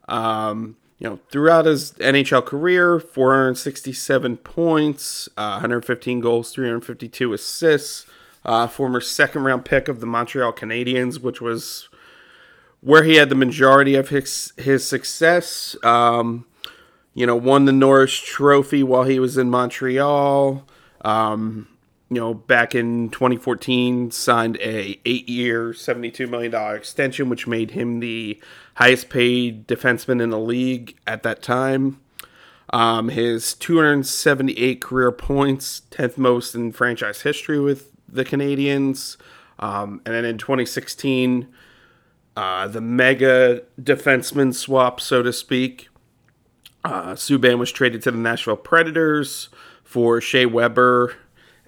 Um, 0.07 0.75
you 0.99 1.09
know, 1.09 1.19
throughout 1.29 1.65
his 1.65 1.91
NHL 1.93 2.45
career, 2.45 2.99
467 2.99 4.37
points, 4.37 5.27
uh, 5.37 5.51
115 5.53 6.19
goals, 6.19 6.51
352 6.51 7.33
assists. 7.33 8.05
Uh, 8.45 8.67
former 8.67 8.99
second 8.99 9.43
round 9.45 9.63
pick 9.63 9.87
of 9.87 10.01
the 10.01 10.05
Montreal 10.05 10.51
Canadiens, 10.51 11.21
which 11.21 11.39
was 11.39 11.87
where 12.81 13.03
he 13.03 13.15
had 13.15 13.29
the 13.29 13.35
majority 13.35 13.95
of 13.95 14.09
his 14.09 14.51
his 14.57 14.85
success. 14.85 15.77
Um, 15.81 16.45
you 17.13 17.25
know, 17.25 17.37
won 17.37 17.65
the 17.65 17.71
Norris 17.71 18.13
Trophy 18.13 18.83
while 18.83 19.03
he 19.03 19.19
was 19.19 19.37
in 19.37 19.49
Montreal. 19.49 20.67
Um, 21.05 21.67
you 22.13 22.21
know, 22.21 22.33
back 22.33 22.75
in 22.75 23.09
2014, 23.09 24.11
signed 24.11 24.57
a 24.57 24.99
eight-year, 25.05 25.73
72 25.73 26.27
million 26.27 26.51
dollar 26.51 26.75
extension, 26.75 27.27
which 27.27 27.47
made 27.47 27.71
him 27.71 27.99
the 28.01 28.39
highest 28.75 29.09
paid 29.09 29.67
defenseman 29.67 30.21
in 30.21 30.29
the 30.29 30.39
league 30.39 30.95
at 31.07 31.23
that 31.23 31.41
time. 31.41 31.99
Um, 32.71 33.09
his 33.09 33.55
278 33.55 34.81
career 34.81 35.11
points, 35.11 35.81
10th 35.91 36.17
most 36.17 36.53
in 36.53 36.71
franchise 36.71 37.21
history 37.21 37.59
with 37.59 37.91
the 38.07 38.25
Canadiens. 38.25 39.17
Um, 39.59 40.01
and 40.05 40.13
then 40.13 40.25
in 40.25 40.37
2016, 40.37 41.47
uh, 42.35 42.67
the 42.67 42.81
mega 42.81 43.61
defenseman 43.81 44.53
swap, 44.53 45.01
so 45.01 45.23
to 45.23 45.33
speak. 45.33 45.89
Uh, 46.83 47.13
Subban 47.13 47.57
was 47.57 47.71
traded 47.71 48.01
to 48.03 48.11
the 48.11 48.17
Nashville 48.17 48.55
Predators 48.55 49.49
for 49.83 50.19
Shea 50.19 50.45
Weber. 50.45 51.15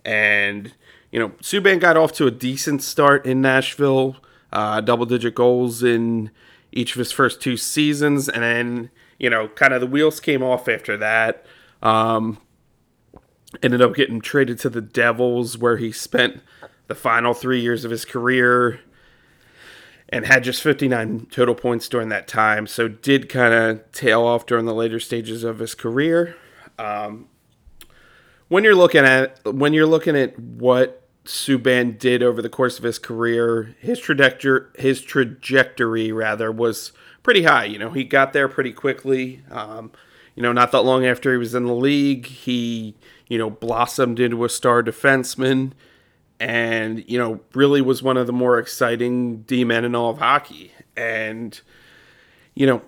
And, 0.06 0.74
you 1.12 1.20
know, 1.20 1.30
Subban 1.42 1.80
got 1.80 1.98
off 1.98 2.14
to 2.14 2.28
a 2.28 2.32
decent 2.32 2.84
start 2.84 3.26
in 3.26 3.42
Nashville, 3.42 4.18
uh, 4.54 4.82
double 4.82 5.06
digit 5.06 5.36
goals 5.36 5.84
in 5.84 6.32
each 6.72 6.94
of 6.94 7.00
his 7.00 7.12
first 7.12 7.42
two 7.42 7.58
seasons, 7.58 8.30
and 8.30 8.44
then 8.44 8.90
you 9.18 9.30
know, 9.30 9.48
kind 9.50 9.74
of 9.74 9.82
the 9.82 9.88
wheels 9.88 10.20
came 10.20 10.44
off 10.44 10.68
after 10.68 10.98
that. 10.98 11.46
Um, 11.82 12.40
ended 13.64 13.82
up 13.82 13.96
getting 13.96 14.20
traded 14.20 14.60
to 14.60 14.70
the 14.70 14.82
Devils, 14.82 15.58
where 15.58 15.78
he 15.78 15.92
spent 15.92 16.42
the 16.88 16.96
final 16.96 17.34
three 17.34 17.62
years 17.62 17.86
of 17.86 17.92
his 17.92 18.06
career 18.06 18.82
and 20.10 20.26
had 20.26 20.44
just 20.44 20.62
59 20.62 21.28
total 21.32 21.56
points 21.56 21.90
during 21.90 22.10
that 22.10 22.28
time. 22.28 22.68
So 22.68 22.88
did 22.88 23.30
kind 23.30 23.54
of 23.54 23.92
tail 23.92 24.24
off 24.24 24.46
during 24.46 24.66
the 24.66 24.74
later 24.74 25.00
stages 25.00 25.44
of 25.44 25.60
his 25.60 25.74
career. 25.74 26.36
Um, 26.78 27.28
when 28.48 28.64
you're 28.64 28.76
looking 28.76 29.06
at 29.06 29.44
when 29.46 29.74
you're 29.74 29.86
looking 29.86 30.16
at 30.16 30.38
what 30.40 31.02
Subban 31.26 31.98
did 31.98 32.22
over 32.22 32.42
the 32.42 32.50
course 32.50 32.78
of 32.78 32.84
his 32.84 33.00
career, 33.00 33.76
his 33.80 34.00
trajectory, 34.00 34.68
his 34.76 35.02
trajectory 35.02 36.12
rather, 36.12 36.52
was 36.52 36.92
pretty 37.24 37.44
high. 37.44 37.66
You 37.66 37.80
know, 37.80 37.90
he 37.90 38.04
got 38.04 38.34
there 38.34 38.48
pretty 38.48 38.72
quickly. 38.72 39.44
Um, 39.50 39.92
you 40.36 40.44
know, 40.44 40.52
not 40.52 40.72
that 40.72 40.82
long 40.82 41.06
after 41.06 41.32
he 41.32 41.38
was 41.38 41.56
in 41.56 41.66
the 41.66 41.74
league, 41.74 42.28
he 42.28 42.96
you 43.28 43.38
know 43.38 43.50
blossomed 43.50 44.20
into 44.20 44.46
a 44.46 44.50
star 44.50 44.84
defenseman, 44.84 45.72
and 46.40 47.04
you 47.10 47.18
know 47.18 47.40
really 47.54 47.82
was 47.82 48.04
one 48.04 48.18
of 48.18 48.28
the 48.28 48.34
more 48.34 48.60
exciting 48.60 49.42
D 49.42 49.64
men 49.64 49.86
in 49.86 49.96
all 49.96 50.12
of 50.12 50.20
hockey. 50.20 50.72
And 50.96 51.60
you 52.54 52.68
know, 52.68 52.82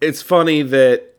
it's 0.00 0.22
funny 0.22 0.62
that 0.62 1.09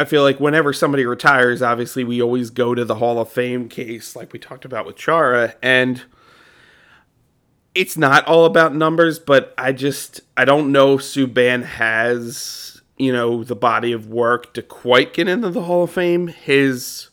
I 0.00 0.06
feel 0.06 0.22
like 0.22 0.40
whenever 0.40 0.72
somebody 0.72 1.04
retires, 1.04 1.60
obviously 1.60 2.04
we 2.04 2.22
always 2.22 2.48
go 2.48 2.74
to 2.74 2.86
the 2.86 2.94
Hall 2.94 3.20
of 3.20 3.28
Fame 3.28 3.68
case, 3.68 4.16
like 4.16 4.32
we 4.32 4.38
talked 4.38 4.64
about 4.64 4.86
with 4.86 4.96
Chara, 4.96 5.56
and 5.62 6.02
it's 7.74 7.98
not 7.98 8.26
all 8.26 8.46
about 8.46 8.74
numbers, 8.74 9.18
but 9.18 9.52
I 9.58 9.72
just 9.72 10.22
I 10.38 10.46
don't 10.46 10.72
know 10.72 10.96
Subban 10.96 11.64
has 11.64 12.80
you 12.96 13.12
know 13.12 13.44
the 13.44 13.54
body 13.54 13.92
of 13.92 14.06
work 14.06 14.54
to 14.54 14.62
quite 14.62 15.12
get 15.12 15.28
into 15.28 15.50
the 15.50 15.64
Hall 15.64 15.84
of 15.84 15.90
Fame. 15.90 16.28
His 16.28 17.10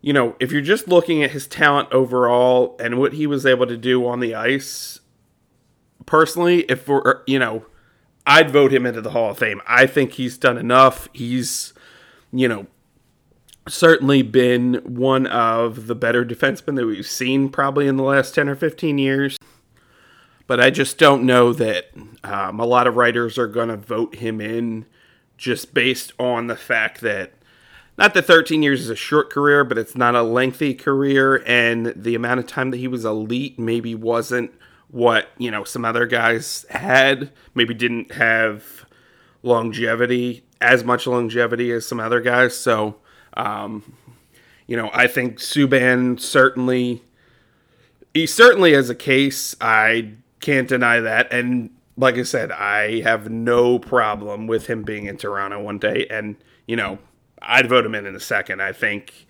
you 0.00 0.14
know 0.14 0.36
if 0.40 0.50
you're 0.50 0.62
just 0.62 0.88
looking 0.88 1.22
at 1.22 1.32
his 1.32 1.46
talent 1.46 1.92
overall 1.92 2.76
and 2.80 2.98
what 2.98 3.12
he 3.12 3.26
was 3.26 3.44
able 3.44 3.66
to 3.66 3.76
do 3.76 4.06
on 4.06 4.20
the 4.20 4.34
ice, 4.34 5.00
personally, 6.06 6.60
if 6.62 6.88
we're 6.88 7.22
you 7.26 7.38
know 7.38 7.66
I'd 8.28 8.50
vote 8.50 8.74
him 8.74 8.84
into 8.84 9.00
the 9.00 9.12
Hall 9.12 9.30
of 9.30 9.38
Fame. 9.38 9.62
I 9.66 9.86
think 9.86 10.12
he's 10.12 10.36
done 10.36 10.58
enough. 10.58 11.08
He's, 11.14 11.72
you 12.30 12.46
know, 12.46 12.66
certainly 13.66 14.20
been 14.20 14.82
one 14.84 15.26
of 15.26 15.86
the 15.86 15.94
better 15.94 16.26
defensemen 16.26 16.76
that 16.76 16.84
we've 16.84 17.06
seen 17.06 17.48
probably 17.48 17.88
in 17.88 17.96
the 17.96 18.02
last 18.02 18.34
10 18.34 18.50
or 18.50 18.54
15 18.54 18.98
years. 18.98 19.38
But 20.46 20.60
I 20.60 20.68
just 20.68 20.98
don't 20.98 21.24
know 21.24 21.54
that 21.54 21.86
um, 22.22 22.60
a 22.60 22.66
lot 22.66 22.86
of 22.86 22.96
writers 22.96 23.38
are 23.38 23.46
going 23.46 23.68
to 23.68 23.78
vote 23.78 24.16
him 24.16 24.42
in 24.42 24.84
just 25.38 25.72
based 25.72 26.12
on 26.18 26.48
the 26.48 26.56
fact 26.56 27.00
that 27.00 27.32
not 27.96 28.12
that 28.12 28.26
13 28.26 28.62
years 28.62 28.82
is 28.82 28.90
a 28.90 28.96
short 28.96 29.30
career, 29.30 29.64
but 29.64 29.78
it's 29.78 29.96
not 29.96 30.14
a 30.14 30.22
lengthy 30.22 30.74
career, 30.74 31.42
and 31.46 31.94
the 31.96 32.14
amount 32.14 32.40
of 32.40 32.46
time 32.46 32.70
that 32.72 32.76
he 32.76 32.88
was 32.88 33.06
elite 33.06 33.58
maybe 33.58 33.94
wasn't 33.94 34.52
what 34.90 35.28
you 35.38 35.50
know 35.50 35.64
some 35.64 35.84
other 35.84 36.06
guys 36.06 36.64
had. 36.70 37.30
Maybe 37.54 37.74
didn't 37.74 38.12
have 38.12 38.86
longevity 39.42 40.44
as 40.60 40.84
much 40.84 41.06
longevity 41.06 41.70
as 41.72 41.86
some 41.86 42.00
other 42.00 42.20
guys. 42.20 42.58
So, 42.58 42.96
um, 43.34 43.94
you 44.66 44.76
know, 44.76 44.90
I 44.92 45.06
think 45.06 45.38
Subban 45.38 46.20
certainly 46.20 47.02
he 48.14 48.26
certainly 48.26 48.72
has 48.72 48.90
a 48.90 48.94
case. 48.94 49.54
I 49.60 50.14
can't 50.40 50.68
deny 50.68 51.00
that. 51.00 51.32
And 51.32 51.70
like 51.96 52.16
I 52.16 52.22
said, 52.22 52.50
I 52.52 53.00
have 53.00 53.30
no 53.30 53.78
problem 53.78 54.46
with 54.46 54.66
him 54.66 54.82
being 54.82 55.06
in 55.06 55.16
Toronto 55.16 55.60
one 55.60 55.78
day. 55.78 56.06
And 56.10 56.36
you 56.66 56.76
know, 56.76 56.98
I'd 57.40 57.68
vote 57.68 57.84
him 57.84 57.94
in 57.94 58.06
in 58.06 58.14
a 58.14 58.20
second. 58.20 58.62
I 58.62 58.72
think. 58.72 59.26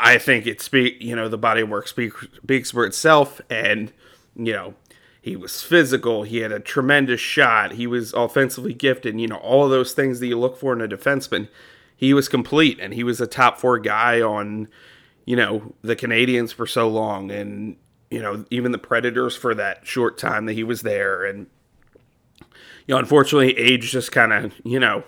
I 0.00 0.16
think 0.16 0.46
it 0.46 0.60
speak 0.60 0.98
you 1.00 1.16
know 1.16 1.28
the 1.28 1.36
body 1.36 1.62
of 1.62 1.70
work 1.70 1.88
speaks 1.88 2.24
speaks 2.44 2.70
for 2.70 2.86
itself, 2.86 3.40
and 3.50 3.92
you 4.38 4.52
know, 4.52 4.74
he 5.20 5.36
was 5.36 5.62
physical. 5.62 6.22
He 6.22 6.38
had 6.38 6.52
a 6.52 6.60
tremendous 6.60 7.20
shot. 7.20 7.72
He 7.72 7.86
was 7.86 8.14
offensively 8.14 8.72
gifted. 8.72 9.20
You 9.20 9.28
know, 9.28 9.36
all 9.36 9.64
of 9.64 9.70
those 9.70 9.92
things 9.92 10.20
that 10.20 10.26
you 10.26 10.38
look 10.38 10.56
for 10.56 10.72
in 10.72 10.80
a 10.80 10.88
defenseman. 10.88 11.48
He 11.94 12.14
was 12.14 12.28
complete, 12.28 12.78
and 12.80 12.94
he 12.94 13.02
was 13.02 13.20
a 13.20 13.26
top 13.26 13.58
four 13.58 13.78
guy 13.80 14.20
on, 14.20 14.68
you 15.26 15.34
know, 15.34 15.74
the 15.82 15.96
Canadiens 15.96 16.54
for 16.54 16.64
so 16.64 16.88
long, 16.88 17.30
and 17.32 17.76
you 18.10 18.22
know, 18.22 18.44
even 18.50 18.72
the 18.72 18.78
Predators 18.78 19.36
for 19.36 19.54
that 19.56 19.86
short 19.86 20.16
time 20.16 20.46
that 20.46 20.52
he 20.52 20.62
was 20.62 20.82
there. 20.82 21.24
And 21.24 21.48
you 22.40 22.94
know, 22.94 22.98
unfortunately, 22.98 23.58
age 23.58 23.90
just 23.90 24.12
kind 24.12 24.32
of, 24.32 24.54
you 24.64 24.78
know, 24.78 25.02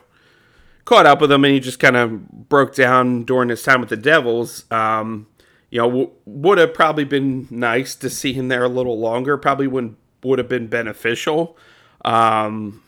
caught 0.85 1.07
up 1.07 1.21
with 1.21 1.31
him, 1.31 1.45
and 1.45 1.55
he 1.55 1.61
just 1.61 1.79
kind 1.79 1.97
of 1.97 2.29
broke 2.49 2.75
down 2.75 3.23
during 3.23 3.49
his 3.49 3.63
time 3.63 3.81
with 3.81 3.89
the 3.89 3.97
Devils. 3.97 4.65
Um, 4.73 5.29
you 5.71 5.81
know, 5.81 5.89
w- 5.89 6.11
would 6.27 6.59
have 6.59 6.75
probably 6.75 7.05
been 7.05 7.47
nice 7.51 7.95
to 7.97 8.11
see 8.11 8.33
him 8.33 8.49
there 8.49 8.65
a 8.65 8.69
little 8.69 8.99
longer. 8.99 9.37
Probably 9.37 9.67
would 9.67 9.97
would 10.23 10.39
have 10.39 10.49
been 10.49 10.67
beneficial. 10.67 11.57
Um, 12.05 12.83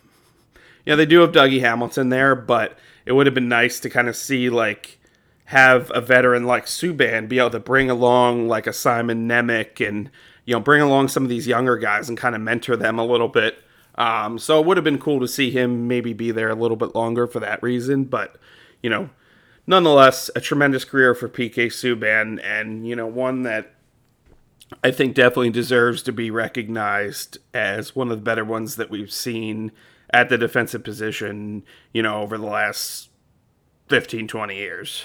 you 0.85 0.93
know, 0.93 0.97
they 0.97 1.07
do 1.07 1.21
have 1.21 1.33
Dougie 1.33 1.61
Hamilton 1.61 2.09
there, 2.09 2.35
but 2.35 2.77
it 3.07 3.13
would 3.13 3.27
have 3.27 3.35
been 3.35 3.49
nice 3.49 3.81
to 3.81 3.91
kind 3.91 4.09
of 4.09 4.17
see 4.17 4.51
like 4.51 4.99
have 5.47 5.91
a 5.95 6.01
veteran 6.01 6.45
like 6.45 6.67
Subban 6.67 7.29
be 7.29 7.39
able 7.39 7.51
to 7.51 7.61
bring 7.61 7.91
along 7.91 8.49
like 8.49 8.67
a 8.67 8.73
Simon 8.73 9.29
Nemec 9.29 9.87
and 9.87 10.11
you 10.45 10.55
know 10.55 10.61
bring 10.61 10.83
along 10.83 11.09
some 11.09 11.23
of 11.23 11.29
these 11.29 11.47
younger 11.47 11.77
guys 11.77 12.09
and 12.09 12.19
kind 12.19 12.35
of 12.35 12.41
mentor 12.41 12.77
them 12.77 12.99
a 12.99 13.05
little 13.05 13.29
bit. 13.29 13.59
Um, 13.95 14.39
so 14.39 14.59
it 14.59 14.67
would 14.67 14.77
have 14.77 14.85
been 14.85 14.99
cool 14.99 15.21
to 15.21 15.29
see 15.29 15.51
him 15.51 15.87
maybe 15.87 16.15
be 16.15 16.31
there 16.31 16.49
a 16.49 16.55
little 16.55 16.77
bit 16.77 16.95
longer 16.95 17.27
for 17.27 17.41
that 17.41 17.63
reason, 17.63 18.05
but 18.05 18.37
you 18.83 18.91
know 18.91 19.11
nonetheless, 19.67 20.31
a 20.35 20.41
tremendous 20.41 20.85
career 20.85 21.15
for 21.15 21.29
PK 21.29 21.67
Subban, 21.67 22.43
and 22.43 22.87
you 22.87 22.97
know 22.97 23.07
one 23.07 23.43
that 23.43 23.75
I 24.83 24.91
think 24.91 25.15
definitely 25.15 25.51
deserves 25.51 26.03
to 26.05 26.13
be 26.13 26.31
recognized 26.31 27.39
as 27.53 27.95
one 27.95 28.11
of 28.11 28.19
the 28.19 28.25
better 28.25 28.45
ones 28.45 28.77
that 28.77 28.91
we've 28.91 29.13
seen 29.13 29.73
at 30.13 30.29
the 30.29 30.39
defensive 30.39 30.85
position, 30.85 31.65
you 31.93 32.03
know, 32.03 32.23
over 32.23 32.37
the 32.39 32.47
last 32.47 33.09
15, 33.89 34.29
20 34.29 34.57
years. 34.57 35.05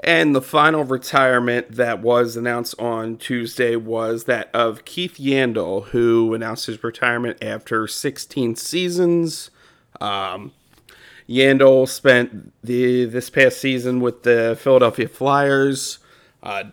And 0.00 0.34
the 0.34 0.42
final 0.42 0.84
retirement 0.84 1.72
that 1.72 2.00
was 2.00 2.36
announced 2.36 2.78
on 2.78 3.16
Tuesday 3.16 3.74
was 3.74 4.24
that 4.24 4.48
of 4.54 4.84
Keith 4.84 5.16
Yandle, 5.16 5.86
who 5.86 6.34
announced 6.34 6.66
his 6.66 6.84
retirement 6.84 7.42
after 7.42 7.88
16 7.88 8.54
seasons. 8.54 9.50
Um, 10.00 10.52
Yandle 11.28 11.86
spent 11.86 12.52
the 12.62 13.04
this 13.04 13.28
past 13.28 13.60
season 13.60 14.00
with 14.00 14.22
the 14.22 14.56
Philadelphia 14.60 15.08
Flyers. 15.08 15.98
Uh, 16.42 16.64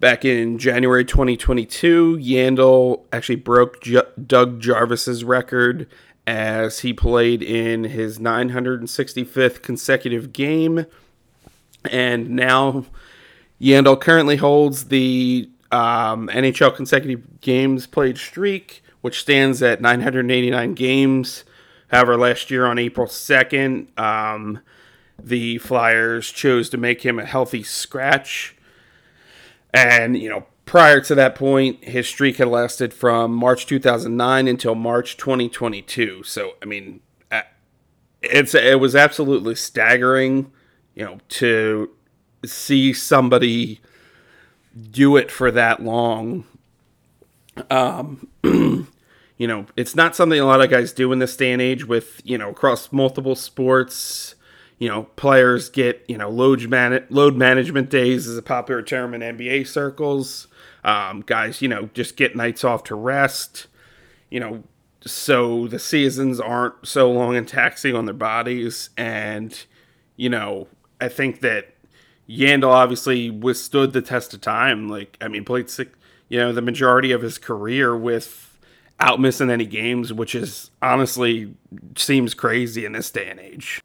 back 0.00 0.24
in 0.24 0.58
January 0.58 1.04
2022, 1.04 2.18
Yandle 2.18 3.02
actually 3.12 3.36
broke 3.36 3.82
J- 3.82 4.02
Doug 4.26 4.60
Jarvis's 4.60 5.22
record 5.22 5.86
as 6.26 6.80
he 6.80 6.92
played 6.92 7.42
in 7.42 7.84
his 7.84 8.18
965th 8.18 9.62
consecutive 9.62 10.32
game, 10.32 10.86
and 11.90 12.30
now 12.30 12.84
Yandle 13.60 14.00
currently 14.00 14.36
holds 14.36 14.86
the 14.86 15.48
um, 15.72 16.28
NHL 16.28 16.74
consecutive 16.74 17.40
games 17.40 17.86
played 17.86 18.18
streak, 18.18 18.82
which 19.00 19.20
stands 19.20 19.62
at 19.62 19.80
989 19.80 20.74
games. 20.74 21.44
However, 21.88 22.16
last 22.16 22.50
year 22.50 22.66
on 22.66 22.78
April 22.78 23.06
2nd, 23.06 23.98
um, 23.98 24.60
the 25.18 25.58
Flyers 25.58 26.30
chose 26.30 26.68
to 26.70 26.76
make 26.76 27.02
him 27.02 27.18
a 27.18 27.24
healthy 27.24 27.62
scratch. 27.62 28.56
And, 29.72 30.16
you 30.16 30.28
know, 30.28 30.46
prior 30.64 31.00
to 31.00 31.14
that 31.14 31.34
point, 31.34 31.84
his 31.84 32.06
streak 32.08 32.36
had 32.36 32.48
lasted 32.48 32.94
from 32.94 33.32
March 33.32 33.66
2009 33.66 34.48
until 34.48 34.74
March 34.74 35.16
2022. 35.16 36.22
So, 36.22 36.52
I 36.62 36.66
mean, 36.66 37.00
it's 38.22 38.54
it 38.54 38.80
was 38.80 38.96
absolutely 38.96 39.54
staggering, 39.54 40.50
you 40.94 41.04
know, 41.04 41.18
to 41.28 41.90
see 42.44 42.92
somebody 42.92 43.80
do 44.90 45.16
it 45.16 45.30
for 45.30 45.50
that 45.50 45.82
long. 45.82 46.44
Um, 47.70 48.28
you 49.38 49.46
know, 49.46 49.66
it's 49.76 49.94
not 49.94 50.16
something 50.16 50.38
a 50.38 50.44
lot 50.44 50.60
of 50.60 50.68
guys 50.68 50.92
do 50.92 51.12
in 51.12 51.20
this 51.20 51.36
day 51.36 51.52
and 51.52 51.62
age 51.62 51.86
with, 51.86 52.20
you 52.24 52.36
know, 52.36 52.50
across 52.50 52.92
multiple 52.92 53.36
sports. 53.36 54.34
You 54.78 54.88
know, 54.88 55.04
players 55.16 55.68
get, 55.68 56.04
you 56.08 56.18
know, 56.18 56.28
load, 56.28 56.68
man- 56.68 57.06
load 57.08 57.36
management 57.36 57.88
days 57.88 58.26
is 58.26 58.36
a 58.36 58.42
popular 58.42 58.82
term 58.82 59.14
in 59.14 59.20
NBA 59.20 59.66
circles. 59.66 60.48
Um, 60.84 61.22
guys, 61.22 61.62
you 61.62 61.68
know, 61.68 61.88
just 61.94 62.16
get 62.16 62.36
nights 62.36 62.64
off 62.64 62.84
to 62.84 62.94
rest, 62.94 63.66
you 64.30 64.38
know, 64.40 64.62
so 65.00 65.66
the 65.68 65.78
seasons 65.78 66.40
aren't 66.40 66.86
so 66.86 67.10
long 67.10 67.36
and 67.36 67.46
taxing 67.46 67.94
on 67.94 68.04
their 68.04 68.14
bodies. 68.14 68.90
And, 68.96 69.60
you 70.16 70.28
know, 70.28 70.68
I 71.00 71.08
think 71.08 71.40
that 71.40 71.74
Yandle 72.28 72.68
obviously 72.68 73.30
withstood 73.30 73.92
the 73.92 74.02
test 74.02 74.34
of 74.34 74.40
time. 74.40 74.88
Like, 74.88 75.16
I 75.20 75.28
mean, 75.28 75.44
played, 75.44 75.70
six, 75.70 75.96
you 76.28 76.38
know, 76.38 76.52
the 76.52 76.62
majority 76.62 77.12
of 77.12 77.22
his 77.22 77.38
career 77.38 77.96
with 77.96 78.47
out 79.00 79.20
missing 79.20 79.50
any 79.50 79.66
games, 79.66 80.12
which 80.12 80.34
is 80.34 80.70
honestly 80.82 81.54
seems 81.96 82.34
crazy 82.34 82.84
in 82.84 82.92
this 82.92 83.10
day 83.10 83.28
and 83.28 83.40
age. 83.40 83.82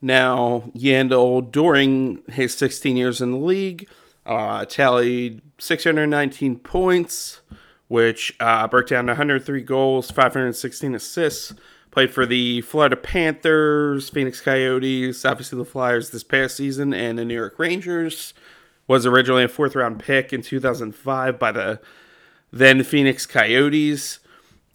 Now, 0.00 0.70
Yandle, 0.76 1.50
during 1.50 2.22
his 2.30 2.56
16 2.56 2.96
years 2.96 3.20
in 3.20 3.32
the 3.32 3.38
league, 3.38 3.88
uh, 4.24 4.64
tallied 4.66 5.40
619 5.58 6.58
points, 6.58 7.40
which 7.88 8.34
uh, 8.40 8.68
broke 8.68 8.88
down 8.88 9.06
to 9.06 9.12
103 9.12 9.62
goals, 9.62 10.10
516 10.10 10.94
assists. 10.94 11.54
Played 11.90 12.12
for 12.12 12.26
the 12.26 12.60
Florida 12.60 12.96
Panthers, 12.96 14.10
Phoenix 14.10 14.42
Coyotes, 14.42 15.24
obviously 15.24 15.56
the 15.56 15.64
Flyers 15.64 16.10
this 16.10 16.22
past 16.24 16.56
season, 16.56 16.92
and 16.92 17.18
the 17.18 17.24
New 17.24 17.34
York 17.34 17.58
Rangers. 17.58 18.34
was 18.86 19.06
originally 19.06 19.44
a 19.44 19.48
fourth 19.48 19.74
round 19.74 19.98
pick 19.98 20.30
in 20.30 20.42
2005 20.42 21.38
by 21.38 21.52
the 21.52 21.80
then 22.58 22.82
Phoenix 22.82 23.26
Coyotes. 23.26 24.20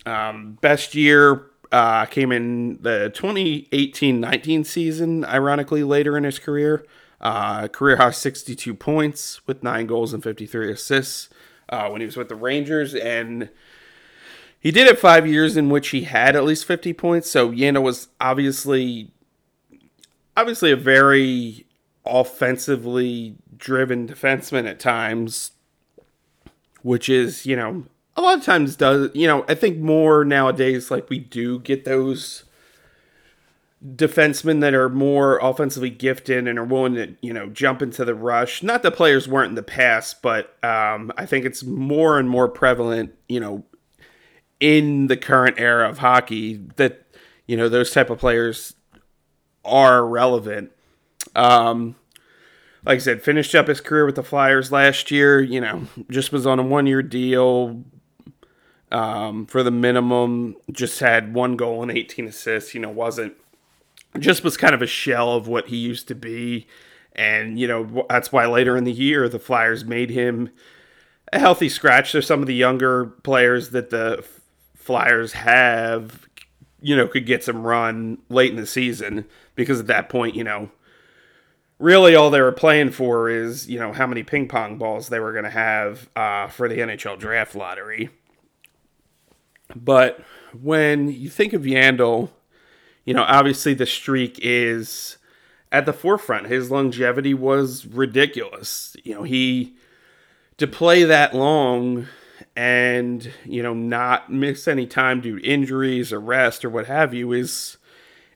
Um, 0.05 0.57
best 0.61 0.95
year 0.95 1.45
uh, 1.71 2.05
came 2.05 2.31
in 2.31 2.81
the 2.81 3.11
2018-19 3.15 4.65
season, 4.65 5.25
ironically 5.25 5.83
later 5.83 6.17
in 6.17 6.23
his 6.23 6.39
career. 6.39 6.85
Uh, 7.19 7.67
career 7.67 7.97
high 7.97 8.11
62 8.11 8.73
points 8.73 9.45
with 9.45 9.61
nine 9.61 9.85
goals 9.85 10.11
and 10.11 10.23
53 10.23 10.71
assists 10.71 11.29
uh, 11.69 11.87
when 11.89 12.01
he 12.01 12.05
was 12.05 12.17
with 12.17 12.29
the 12.29 12.35
Rangers, 12.35 12.95
and 12.95 13.49
he 14.59 14.71
did 14.71 14.87
it 14.87 14.99
five 14.99 15.27
years 15.27 15.55
in 15.55 15.69
which 15.69 15.89
he 15.89 16.01
had 16.03 16.35
at 16.35 16.43
least 16.43 16.65
50 16.65 16.93
points. 16.93 17.29
So 17.29 17.51
Yandle 17.51 17.83
was 17.83 18.09
obviously, 18.19 19.11
obviously 20.35 20.71
a 20.71 20.75
very 20.75 21.65
offensively 22.05 23.35
driven 23.55 24.07
defenseman 24.07 24.67
at 24.67 24.79
times, 24.79 25.51
which 26.83 27.09
is 27.09 27.45
you 27.45 27.55
know 27.55 27.83
a 28.15 28.21
lot 28.21 28.37
of 28.37 28.43
times 28.43 28.75
does 28.75 29.09
you 29.13 29.27
know 29.27 29.45
I 29.47 29.55
think 29.55 29.77
more 29.77 30.23
nowadays 30.25 30.91
like 30.91 31.09
we 31.09 31.19
do 31.19 31.59
get 31.59 31.85
those 31.85 32.43
defensemen 33.83 34.61
that 34.61 34.75
are 34.75 34.89
more 34.89 35.39
offensively 35.39 35.89
gifted 35.89 36.47
and 36.47 36.59
are 36.59 36.65
willing 36.65 36.93
to 36.95 37.15
you 37.21 37.33
know 37.33 37.47
jump 37.49 37.81
into 37.81 38.05
the 38.05 38.15
rush. 38.15 38.61
Not 38.61 38.83
that 38.83 38.95
players 38.95 39.27
weren't 39.27 39.49
in 39.49 39.55
the 39.55 39.63
past, 39.63 40.21
but 40.21 40.55
um, 40.63 41.11
I 41.17 41.25
think 41.25 41.45
it's 41.45 41.63
more 41.63 42.19
and 42.19 42.29
more 42.29 42.47
prevalent 42.47 43.13
you 43.27 43.39
know 43.39 43.63
in 44.59 45.07
the 45.07 45.17
current 45.17 45.59
era 45.59 45.89
of 45.89 45.97
hockey 45.97 46.57
that 46.75 47.05
you 47.47 47.57
know 47.57 47.69
those 47.69 47.91
type 47.91 48.09
of 48.09 48.19
players 48.19 48.75
are 49.65 50.05
relevant. 50.05 50.71
Um, 51.35 51.95
like 52.85 52.95
I 52.95 52.99
said, 52.99 53.23
finished 53.23 53.53
up 53.55 53.67
his 53.67 53.81
career 53.81 54.05
with 54.05 54.15
the 54.15 54.23
Flyers 54.23 54.71
last 54.71 55.11
year. 55.11 55.41
You 55.41 55.61
know, 55.61 55.87
just 56.09 56.31
was 56.31 56.45
on 56.45 56.59
a 56.59 56.63
one 56.63 56.87
year 56.87 57.03
deal 57.03 57.83
um, 58.91 59.45
for 59.45 59.63
the 59.63 59.71
minimum. 59.71 60.55
Just 60.71 60.99
had 60.99 61.33
one 61.33 61.55
goal 61.55 61.81
and 61.81 61.91
18 61.91 62.27
assists. 62.27 62.73
You 62.73 62.81
know, 62.81 62.89
wasn't 62.89 63.35
just 64.19 64.43
was 64.43 64.57
kind 64.57 64.75
of 64.75 64.81
a 64.81 64.87
shell 64.87 65.33
of 65.33 65.47
what 65.47 65.67
he 65.67 65.77
used 65.77 66.07
to 66.09 66.15
be. 66.15 66.67
And, 67.13 67.59
you 67.59 67.67
know, 67.67 68.05
that's 68.09 68.31
why 68.31 68.45
later 68.45 68.77
in 68.77 68.83
the 68.83 68.91
year 68.91 69.27
the 69.27 69.39
Flyers 69.39 69.85
made 69.85 70.09
him 70.09 70.49
a 71.33 71.39
healthy 71.39 71.69
scratch. 71.69 72.11
There's 72.11 72.27
some 72.27 72.41
of 72.41 72.47
the 72.47 72.55
younger 72.55 73.05
players 73.05 73.69
that 73.71 73.89
the 73.89 74.25
Flyers 74.75 75.33
have, 75.33 76.27
you 76.81 76.95
know, 76.95 77.07
could 77.07 77.25
get 77.25 77.43
some 77.43 77.63
run 77.63 78.17
late 78.29 78.51
in 78.51 78.57
the 78.57 78.65
season 78.65 79.25
because 79.55 79.79
at 79.79 79.87
that 79.87 80.09
point, 80.09 80.35
you 80.35 80.43
know, 80.43 80.71
really 81.81 82.15
all 82.15 82.29
they 82.29 82.41
were 82.41 82.51
playing 82.51 82.91
for 82.91 83.29
is 83.29 83.69
you 83.69 83.79
know 83.79 83.91
how 83.91 84.07
many 84.07 84.23
ping 84.23 84.47
pong 84.47 84.77
balls 84.77 85.09
they 85.09 85.19
were 85.19 85.33
going 85.33 85.43
to 85.43 85.49
have 85.49 86.09
uh, 86.15 86.47
for 86.47 86.69
the 86.69 86.77
NHL 86.77 87.19
draft 87.19 87.55
lottery. 87.55 88.09
But 89.75 90.23
when 90.59 91.09
you 91.09 91.29
think 91.29 91.53
of 91.53 91.63
Yandle, 91.63 92.29
you 93.03 93.13
know 93.13 93.23
obviously 93.23 93.73
the 93.73 93.85
streak 93.85 94.39
is 94.41 95.17
at 95.71 95.85
the 95.85 95.93
forefront. 95.93 96.47
His 96.47 96.69
longevity 96.71 97.33
was 97.33 97.85
ridiculous. 97.85 98.95
You 99.03 99.15
know 99.15 99.23
he 99.23 99.75
to 100.57 100.67
play 100.67 101.03
that 101.03 101.33
long 101.33 102.07
and 102.55 103.31
you 103.45 103.63
know 103.63 103.73
not 103.73 104.31
miss 104.31 104.67
any 104.67 104.85
time 104.85 105.21
due 105.21 105.39
to 105.39 105.47
injuries 105.47 106.11
or 106.11 106.19
rest 106.19 106.65
or 106.65 106.69
what 106.69 106.85
have 106.87 107.13
you 107.13 107.31
is 107.31 107.77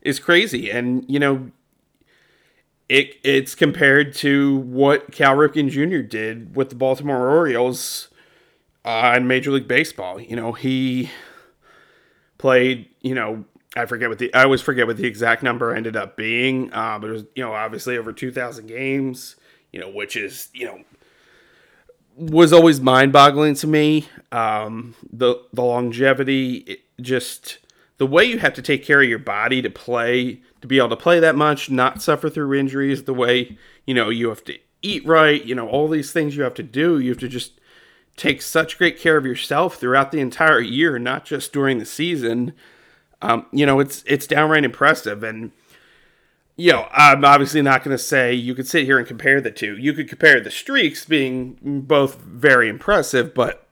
is 0.01 0.19
crazy 0.19 0.71
and 0.71 1.03
you 1.08 1.19
know 1.19 1.51
it 2.89 3.15
it's 3.23 3.55
compared 3.55 4.13
to 4.15 4.57
what 4.57 5.11
Cal 5.11 5.35
Ripken 5.35 5.69
Jr. 5.69 6.07
did 6.07 6.55
with 6.55 6.69
the 6.69 6.75
Baltimore 6.75 7.29
Orioles 7.29 8.09
uh, 8.83 9.13
in 9.17 9.27
Major 9.27 9.51
League 9.51 9.67
Baseball. 9.67 10.19
You 10.19 10.35
know, 10.35 10.51
he 10.51 11.09
played. 12.37 12.87
You 13.01 13.15
know, 13.15 13.45
I 13.75 13.85
forget 13.85 14.09
what 14.09 14.19
the 14.19 14.33
I 14.33 14.43
always 14.43 14.61
forget 14.61 14.87
what 14.87 14.97
the 14.97 15.07
exact 15.07 15.41
number 15.43 15.73
ended 15.73 15.95
up 15.95 16.15
being, 16.15 16.71
uh, 16.73 16.99
but 16.99 17.09
it 17.09 17.13
was 17.13 17.23
you 17.35 17.43
know 17.43 17.53
obviously 17.53 17.97
over 17.97 18.13
two 18.13 18.31
thousand 18.31 18.67
games. 18.67 19.35
You 19.71 19.81
know, 19.81 19.89
which 19.89 20.15
is 20.15 20.49
you 20.53 20.65
know 20.65 20.81
was 22.15 22.53
always 22.53 22.79
mind 22.79 23.11
boggling 23.11 23.55
to 23.55 23.67
me. 23.67 24.07
Um, 24.31 24.95
the 25.11 25.41
the 25.53 25.63
longevity, 25.63 26.83
just 27.01 27.57
the 27.97 28.05
way 28.05 28.23
you 28.25 28.39
have 28.39 28.53
to 28.53 28.61
take 28.61 28.85
care 28.85 29.01
of 29.01 29.09
your 29.09 29.19
body 29.19 29.61
to 29.61 29.69
play 29.69 30.41
to 30.65 30.67
be 30.67 30.80
able 30.80 30.89
to 30.89 30.97
play 30.97 31.19
that 31.19 31.36
much, 31.36 31.69
not 31.69 32.01
suffer 32.01 32.30
through 32.30 32.54
injuries, 32.56 33.04
the 33.04 33.13
way, 33.13 33.58
you 33.86 33.93
know, 33.93 34.10
you 34.10 34.30
have 34.30 34.43
to 34.45 34.58
eat 34.82 35.06
right, 35.06 35.45
you 35.45 35.54
know, 35.54 35.67
all 35.67 35.88
these 35.88 36.12
things 36.12 36.36
you 36.36 36.43
have 36.43 36.56
to 36.56 36.63
do. 36.63 36.99
You 36.99 37.10
have 37.12 37.19
to 37.19 37.28
just 37.28 37.60
take 38.17 38.41
such 38.41 38.78
great 38.78 38.99
care 38.99 39.17
of 39.17 39.25
yourself 39.25 39.75
throughout 39.75 40.12
the 40.12 40.19
entire 40.19 40.60
year, 40.60 40.97
not 40.97 41.25
just 41.25 41.54
during 41.54 41.78
the 41.78 41.86
season. 41.86 42.54
Um, 43.21 43.45
you 43.51 43.65
know, 43.65 43.80
it's 43.80 44.04
it's 44.08 44.28
downright 44.28 44.65
impressive. 44.65 45.23
And 45.23 45.51
you 46.56 46.71
know, 46.71 46.88
I'm 46.91 47.23
obviously 47.23 47.62
not 47.62 47.84
going 47.84 47.95
to 47.95 48.04
say 48.04 48.34
you 48.34 48.56
could 48.56 48.67
sit 48.67 48.86
here 48.86 48.97
and 48.97 49.08
compare 49.08 49.41
the 49.41 49.51
two. 49.51 49.78
You 49.78 49.93
could 49.93 50.10
compare 50.10 50.39
the 50.41 50.51
streaks 50.51 51.06
being 51.06 51.58
both 51.62 52.19
very 52.21 52.69
impressive, 52.69 53.34
but 53.34 53.67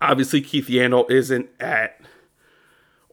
obviously 0.00 0.40
Keith 0.40 0.68
Yandle 0.68 1.10
isn't 1.10 1.50
at 1.58 2.00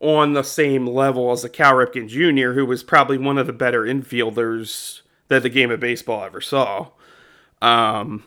on 0.01 0.33
the 0.33 0.43
same 0.43 0.87
level 0.87 1.31
as 1.31 1.43
a 1.43 1.49
Cal 1.49 1.73
Ripken 1.73 2.07
Jr., 2.07 2.53
who 2.53 2.65
was 2.65 2.83
probably 2.83 3.17
one 3.17 3.37
of 3.37 3.47
the 3.47 3.53
better 3.53 3.81
infielders 3.81 5.01
that 5.27 5.43
the 5.43 5.49
game 5.49 5.71
of 5.71 5.79
baseball 5.79 6.23
ever 6.23 6.41
saw. 6.41 6.89
Um, 7.61 8.23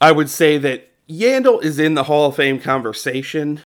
I 0.00 0.12
would 0.12 0.28
say 0.28 0.58
that 0.58 0.90
Yandle 1.08 1.62
is 1.62 1.78
in 1.78 1.94
the 1.94 2.04
Hall 2.04 2.28
of 2.28 2.36
Fame 2.36 2.60
conversation, 2.60 3.60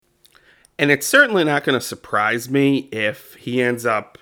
and 0.79 0.91
it's 0.91 1.07
certainly 1.07 1.45
not 1.45 1.65
going 1.65 1.79
to 1.79 1.85
surprise 1.85 2.51
me 2.51 2.89
if 2.93 3.35
he 3.35 3.63
ends 3.63 3.87
up 3.87 4.19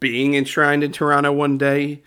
being 0.00 0.34
enshrined 0.34 0.84
in 0.84 0.92
Toronto 0.92 1.32
one 1.32 1.58
day 1.58 2.02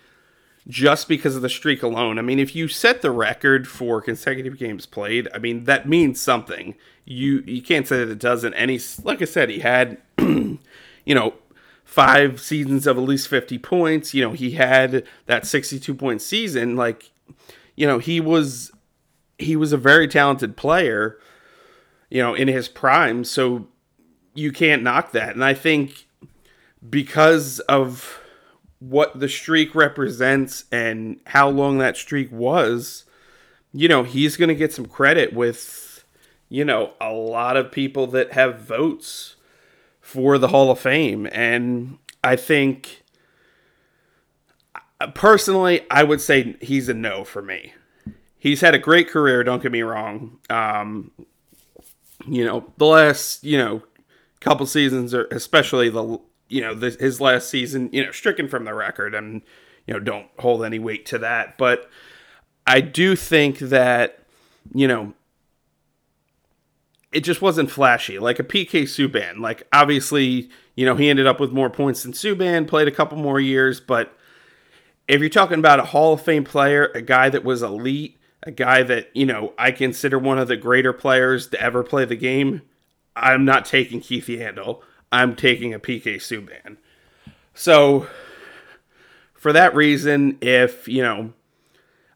just 0.68 1.08
because 1.08 1.36
of 1.36 1.42
the 1.42 1.50
streak 1.50 1.84
alone. 1.84 2.18
I 2.18 2.22
mean, 2.22 2.40
if 2.40 2.56
you 2.56 2.68
set 2.68 3.02
the 3.02 3.12
record 3.12 3.68
for 3.68 4.02
consecutive 4.02 4.58
games 4.58 4.86
played, 4.86 5.28
I 5.34 5.38
mean 5.38 5.66
that 5.66 5.88
means 5.88 6.22
something. 6.22 6.76
You 7.06 7.44
you 7.46 7.62
can't 7.62 7.88
say 7.88 7.98
that 8.00 8.10
it 8.10 8.20
doesn't. 8.20 8.54
And 8.54 8.72
he's 8.72 9.04
like 9.04 9.22
I 9.22 9.26
said, 9.26 9.50
he 9.50 9.60
had 9.60 9.98
you 10.18 10.60
know 11.08 11.34
five 11.84 12.42
seasons 12.42 12.88
of 12.88 12.98
at 12.98 13.04
least 13.04 13.28
50 13.28 13.60
points. 13.60 14.14
You 14.14 14.24
know, 14.24 14.32
he 14.32 14.52
had 14.52 15.04
that 15.28 15.46
62 15.46 15.94
point 15.94 16.22
season 16.22 16.76
like 16.76 17.12
you 17.76 17.88
know, 17.88 18.00
he 18.00 18.20
was 18.20 18.72
he 19.38 19.56
was 19.56 19.74
a 19.74 19.78
very 19.78 20.08
talented 20.08 20.56
player, 20.56 21.18
you 22.10 22.22
know, 22.22 22.34
in 22.34 22.48
his 22.48 22.68
prime, 22.68 23.24
so 23.24 23.68
you 24.34 24.52
can't 24.52 24.84
knock 24.84 25.12
that. 25.12 25.34
And 25.34 25.44
I 25.44 25.54
think 25.54 26.08
because 26.88 27.60
of 27.62 28.20
what 28.90 29.18
the 29.18 29.30
streak 29.30 29.74
represents 29.74 30.66
and 30.70 31.18
how 31.28 31.48
long 31.48 31.78
that 31.78 31.96
streak 31.96 32.30
was, 32.32 33.06
you 33.72 33.88
know, 33.88 34.04
he's 34.04 34.36
going 34.36 34.50
to 34.50 34.56
get 34.56 34.74
some 34.74 34.86
credit 34.86 35.32
with, 35.32 36.04
you 36.50 36.66
know, 36.66 36.92
a 37.00 37.12
lot 37.12 37.56
of 37.56 37.72
people 37.72 38.08
that 38.08 38.34
have 38.34 38.60
votes 38.60 39.38
for 40.02 40.38
the 40.38 40.50
Hall 40.50 40.70
of 40.70 40.80
Fame. 40.80 41.30
And 41.32 41.98
I 42.24 42.36
think, 42.36 43.04
personally, 45.14 45.86
I 45.90 46.04
would 46.04 46.20
say 46.20 46.58
he's 46.60 46.90
a 46.90 46.94
no 46.94 47.24
for 47.24 47.42
me. 47.42 47.74
He's 48.38 48.60
had 48.60 48.76
a 48.76 48.80
great 48.80 49.08
career, 49.10 49.46
don't 49.46 49.64
get 49.64 49.72
me 49.72 49.82
wrong. 49.82 50.40
Um, 50.50 51.12
you 52.28 52.44
know, 52.44 52.70
the 52.78 52.86
last, 52.86 53.46
you 53.46 53.58
know, 53.58 53.84
couple 54.42 54.66
seasons, 54.66 55.14
or 55.14 55.28
especially 55.32 55.88
the 55.88 56.20
you 56.54 56.62
know, 56.62 56.76
his 56.76 57.20
last 57.20 57.50
season, 57.50 57.90
you 57.92 58.06
know, 58.06 58.12
stricken 58.12 58.48
from 58.48 58.64
the 58.64 58.74
record 58.76 59.16
and, 59.16 59.42
you 59.88 59.94
know, 59.94 60.00
don't 60.00 60.28
hold 60.38 60.64
any 60.64 60.78
weight 60.78 61.04
to 61.08 61.18
that. 61.18 61.58
But 61.58 61.90
I 62.68 62.80
do 62.80 63.16
think 63.16 63.58
that, 63.58 64.20
you 64.72 64.88
know, 64.88 65.14
it 67.12 67.22
just 67.22 67.42
wasn't 67.42 67.72
flashy. 67.72 68.20
Like 68.20 68.38
a 68.38 68.44
PK 68.44 68.84
Subban. 68.84 69.40
Like, 69.40 69.68
obviously, 69.74 70.52
you 70.76 70.86
know, 70.86 70.96
he 70.96 71.10
ended 71.10 71.26
up 71.26 71.40
with 71.40 71.52
more 71.52 71.72
points 71.72 72.04
than 72.04 72.14
Subban, 72.14 72.68
played 72.68 72.88
a 72.88 72.92
couple 72.92 73.18
more 73.18 73.40
years. 73.40 73.80
But 73.80 74.16
if 75.08 75.20
you're 75.20 75.30
talking 75.30 75.60
about 75.60 75.80
a 75.80 75.86
Hall 75.86 76.14
of 76.14 76.22
Fame 76.22 76.44
player, 76.44 76.92
a 76.94 77.02
guy 77.02 77.30
that 77.30 77.44
was 77.44 77.64
elite, 77.64 78.20
a 78.44 78.52
guy 78.52 78.84
that, 78.84 79.10
you 79.16 79.26
know, 79.26 79.54
I 79.58 79.72
consider 79.72 80.20
one 80.20 80.38
of 80.38 80.48
the 80.48 80.58
greater 80.58 80.94
players 80.94 81.48
to 81.48 81.60
ever 81.60 81.84
play 81.84 82.06
the 82.06 82.16
game, 82.16 82.62
I'm 83.16 83.44
not 83.44 83.66
taking 83.66 84.02
Keith 84.02 84.28
Yandle. 84.28 84.82
I'm 85.14 85.36
taking 85.36 85.76
a 85.76 85.80
PK 85.80 86.16
Subban. 86.16 86.78
So, 87.54 88.08
for 89.36 89.54
that 89.54 89.76
reason, 89.76 90.40
if, 90.42 90.88
you 90.88 91.04
know, 91.04 91.34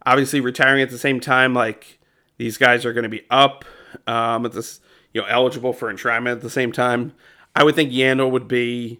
obviously 0.04 0.42
retiring 0.42 0.82
at 0.82 0.90
the 0.90 0.98
same 0.98 1.20
time, 1.20 1.54
like 1.54 2.00
these 2.38 2.58
guys 2.58 2.86
are 2.86 2.94
going 2.94 3.04
to 3.04 3.10
be 3.10 3.22
up 3.30 3.66
um, 4.08 4.48
at 4.48 4.54
this, 4.54 4.80
you 5.14 5.22
know, 5.22 5.28
eligible 5.28 5.74
for 5.74 5.94
enshrinement 5.94 6.32
at 6.32 6.42
the 6.42 6.50
same 6.50 6.72
time, 6.72 7.14
I 7.56 7.64
would 7.64 7.76
think 7.76 7.92
Yandle 7.92 8.32
would 8.32 8.48
be 8.48 9.00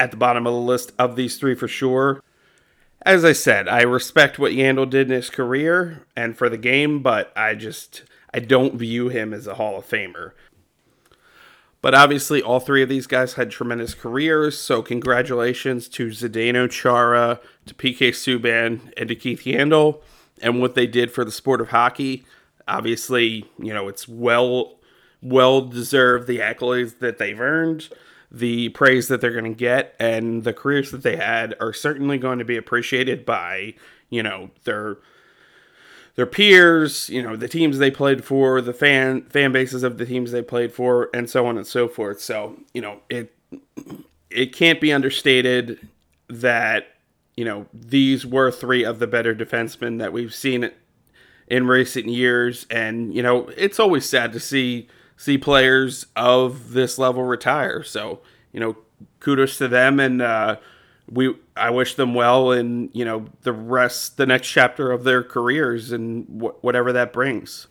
at 0.00 0.10
the 0.10 0.16
bottom 0.16 0.44
of 0.44 0.52
the 0.52 0.58
list 0.58 0.92
of 0.98 1.14
these 1.14 1.38
three 1.38 1.54
for 1.54 1.68
sure. 1.68 2.22
as 3.02 3.24
I 3.24 3.32
said, 3.32 3.68
I 3.68 3.82
respect 3.82 4.38
what 4.38 4.52
Yandle 4.52 4.90
did 4.90 5.08
in 5.08 5.14
his 5.14 5.30
career 5.30 6.04
and 6.16 6.36
for 6.36 6.48
the 6.48 6.58
game, 6.58 7.02
but 7.02 7.32
I 7.36 7.54
just 7.54 8.02
I 8.34 8.40
don't 8.40 8.74
view 8.74 9.08
him 9.08 9.32
as 9.32 9.46
a 9.46 9.54
Hall 9.54 9.78
of 9.78 9.88
Famer. 9.88 10.32
But 11.86 11.94
obviously, 11.94 12.42
all 12.42 12.58
three 12.58 12.82
of 12.82 12.88
these 12.88 13.06
guys 13.06 13.34
had 13.34 13.52
tremendous 13.52 13.94
careers, 13.94 14.58
so 14.58 14.82
congratulations 14.82 15.86
to 15.90 16.08
Zdeno 16.08 16.68
Chara, 16.68 17.38
to 17.66 17.74
PK 17.74 18.08
Subban, 18.08 18.92
and 18.96 19.08
to 19.08 19.14
Keith 19.14 19.44
Yandle, 19.44 20.00
and 20.42 20.60
what 20.60 20.74
they 20.74 20.88
did 20.88 21.12
for 21.12 21.24
the 21.24 21.30
sport 21.30 21.60
of 21.60 21.68
hockey. 21.68 22.24
Obviously, 22.66 23.48
you 23.60 23.72
know, 23.72 23.86
it's 23.86 24.08
well 24.08 24.80
well 25.22 25.60
deserved 25.60 26.26
the 26.26 26.38
accolades 26.38 26.98
that 26.98 27.18
they've 27.18 27.38
earned 27.38 27.88
the 28.32 28.70
praise 28.70 29.06
that 29.06 29.20
they're 29.20 29.30
going 29.30 29.44
to 29.44 29.50
get 29.50 29.94
and 30.00 30.42
the 30.42 30.52
careers 30.52 30.90
that 30.90 31.04
they 31.04 31.14
had 31.14 31.54
are 31.60 31.72
certainly 31.72 32.18
going 32.18 32.40
to 32.40 32.44
be 32.44 32.56
appreciated 32.56 33.24
by 33.24 33.72
you 34.10 34.24
know 34.24 34.50
their 34.64 34.96
their 36.16 36.26
peers 36.26 37.08
you 37.08 37.22
know 37.22 37.36
the 37.36 37.48
teams 37.48 37.78
they 37.78 37.90
played 37.90 38.24
for 38.24 38.60
the 38.60 38.72
fan 38.72 39.22
fan 39.22 39.52
bases 39.52 39.82
of 39.82 39.98
the 39.98 40.06
teams 40.06 40.32
they 40.32 40.42
played 40.42 40.72
for 40.72 41.08
and 41.14 41.30
so 41.30 41.46
on 41.46 41.56
and 41.56 41.66
so 41.66 41.86
forth. 41.88 42.20
So 42.20 42.56
you 42.74 42.80
know 42.80 43.00
it 43.08 43.32
it 44.30 44.52
can't 44.52 44.80
be 44.80 44.92
understated 44.92 45.88
that 46.28 46.88
you 47.36 47.44
know 47.44 47.66
these 47.72 48.26
were 48.26 48.50
three 48.50 48.84
of 48.84 48.98
the 48.98 49.06
better 49.06 49.34
defensemen 49.34 49.98
that 49.98 50.12
we've 50.12 50.34
seen 50.34 50.70
in 51.48 51.66
recent 51.66 52.06
years. 52.06 52.66
And 52.70 53.14
you 53.14 53.22
know 53.22 53.48
it's 53.56 53.78
always 53.78 54.06
sad 54.06 54.32
to 54.32 54.40
see 54.40 54.88
see 55.16 55.38
players 55.38 56.06
of 56.14 56.72
this 56.72 56.98
level 56.98 57.24
retire. 57.24 57.82
So, 57.82 58.20
you 58.52 58.60
know, 58.60 58.76
kudos 59.20 59.58
to 59.58 59.68
them. 59.68 59.98
And 59.98 60.20
uh, 60.22 60.56
we 61.10 61.34
I 61.56 61.70
wish 61.70 61.94
them 61.94 62.14
well 62.14 62.50
in, 62.50 62.90
you 62.92 63.04
know, 63.04 63.26
the 63.42 63.52
rest 63.52 64.16
the 64.16 64.26
next 64.26 64.48
chapter 64.48 64.90
of 64.90 65.04
their 65.04 65.22
careers 65.22 65.92
and 65.92 66.24
wh- 66.40 66.62
whatever 66.64 66.92
that 66.92 67.12
brings. 67.12 67.68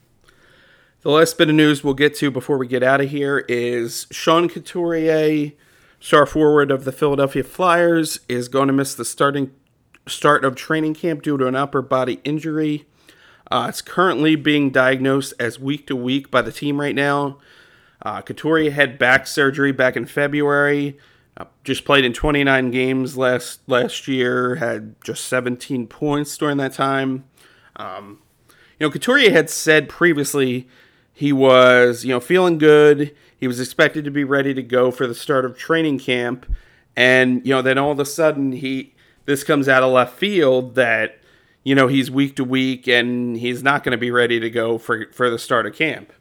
The 1.02 1.12
last 1.12 1.38
bit 1.38 1.50
of 1.50 1.56
news 1.56 1.84
we'll 1.84 1.94
get 1.94 2.16
to 2.16 2.32
before 2.32 2.58
we 2.58 2.68
get 2.68 2.82
out 2.82 3.02
of 3.02 3.12
here 3.12 3.46
is 3.48 4.08
Sean 4.10 4.50
Couturier, 4.50 5.52
star 6.00 6.26
forward 6.26 6.72
of 6.72 6.84
the 6.84 6.92
Philadelphia 6.92 7.44
Flyers, 7.44 8.20
is 8.28 8.48
going 8.48 8.68
to 8.68 8.74
miss 8.74 8.96
the 8.96 9.06
starting 9.06 9.52
start 10.08 10.44
of 10.44 10.56
training 10.56 10.96
camp 10.96 11.22
due 11.22 11.38
to 11.38 11.48
an 11.48 11.56
upper 11.56 11.82
body 11.82 12.20
injury. 12.24 12.86
Uh, 13.52 13.68
it's 13.70 13.82
currently 13.82 14.36
being 14.36 14.72
diagnosed 14.72 15.34
as 15.40 15.60
week 15.60 15.86
to 15.88 15.96
week 15.96 16.32
by 16.32 16.42
the 16.42 16.52
team 16.52 16.80
right 16.80 16.96
now. 16.96 17.38
Uh, 18.02 18.22
Couturier 18.22 18.72
had 18.72 18.98
back 18.98 19.28
surgery 19.28 19.72
back 19.72 19.96
in 19.96 20.06
February. 20.06 20.98
Just 21.64 21.84
played 21.84 22.06
in 22.06 22.14
29 22.14 22.72
games 22.72 23.18
last 23.18 23.60
last 23.68 24.08
year. 24.08 24.56
Had 24.56 24.96
just 25.04 25.26
17 25.26 25.88
points 25.88 26.38
during 26.38 26.58
that 26.58 26.74
time. 26.74 27.26
Um, 27.76 28.20
you 28.80 28.88
know, 28.88 28.92
Couturier 28.92 29.32
had 29.32 29.50
said 29.50 29.90
previously 29.90 30.68
he 31.14 31.34
was 31.34 32.06
you 32.06 32.14
know 32.14 32.20
feeling 32.20 32.58
good. 32.58 33.16
He 33.38 33.48
was 33.48 33.60
expected 33.60 34.06
to 34.06 34.12
be 34.12 34.24
ready 34.24 34.54
to 34.54 34.64
go 34.64 34.92
for 34.92 35.08
the 35.08 35.16
start 35.16 35.44
of 35.44 35.58
training 35.58 36.00
camp, 36.00 36.46
and 36.96 37.46
you 37.46 37.54
know 37.54 37.62
then 37.62 37.78
all 37.78 37.92
of 37.92 38.00
a 38.00 38.06
sudden 38.06 38.54
he 38.54 38.94
this 39.26 39.44
comes 39.44 39.68
out 39.68 39.84
of 39.84 39.92
left 39.92 40.18
field 40.18 40.76
that 40.76 41.20
you 41.66 41.74
know, 41.74 41.88
he's 41.88 42.10
week 42.10 42.38
to 42.38 42.46
week 42.46 42.88
and 42.88 43.36
he's 43.36 43.62
not 43.64 43.84
going 43.84 43.92
to 43.92 43.98
be 43.98 44.12
ready 44.12 44.40
to 44.40 44.50
go 44.50 44.78
for, 44.78 45.08
for 45.12 45.30
the 45.30 45.40
start 45.40 45.66
of 45.66 45.74
camp. 45.74 46.14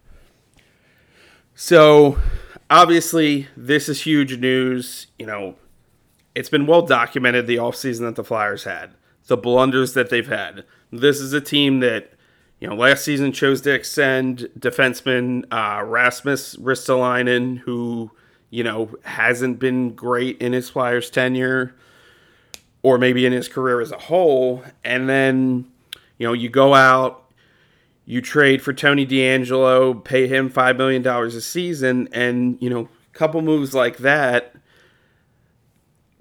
So, 1.54 2.18
obviously, 2.70 3.48
this 3.56 3.88
is 3.88 4.02
huge 4.02 4.38
news. 4.38 5.06
You 5.18 5.26
know, 5.26 5.54
it's 6.34 6.48
been 6.48 6.66
well 6.66 6.82
documented 6.82 7.46
the 7.46 7.56
offseason 7.56 8.00
that 8.00 8.16
the 8.16 8.24
Flyers 8.24 8.64
had, 8.64 8.90
the 9.26 9.36
blunders 9.36 9.94
that 9.94 10.10
they've 10.10 10.28
had. 10.28 10.64
This 10.90 11.20
is 11.20 11.32
a 11.32 11.40
team 11.40 11.80
that, 11.80 12.12
you 12.60 12.68
know, 12.68 12.74
last 12.74 13.04
season 13.04 13.32
chose 13.32 13.60
to 13.62 13.72
extend 13.72 14.48
defenseman 14.58 15.44
uh, 15.52 15.82
Rasmus 15.84 16.56
Ristolainen, 16.56 17.58
who, 17.58 18.10
you 18.50 18.64
know, 18.64 18.90
hasn't 19.02 19.58
been 19.58 19.94
great 19.94 20.40
in 20.40 20.52
his 20.52 20.70
Flyers 20.70 21.10
tenure 21.10 21.74
or 22.82 22.98
maybe 22.98 23.26
in 23.26 23.32
his 23.32 23.48
career 23.48 23.80
as 23.80 23.90
a 23.90 23.98
whole. 23.98 24.62
And 24.84 25.08
then, 25.08 25.66
you 26.18 26.26
know, 26.26 26.32
you 26.32 26.48
go 26.48 26.74
out, 26.74 27.23
you 28.06 28.20
trade 28.20 28.62
for 28.62 28.72
Tony 28.72 29.06
DeAngelo, 29.06 30.04
pay 30.04 30.26
him 30.26 30.50
$5 30.50 30.76
million 30.76 31.06
a 31.06 31.40
season, 31.40 32.08
and, 32.12 32.58
you 32.60 32.68
know, 32.68 32.88
a 33.12 33.16
couple 33.18 33.40
moves 33.42 33.74
like 33.74 33.98
that 33.98 34.54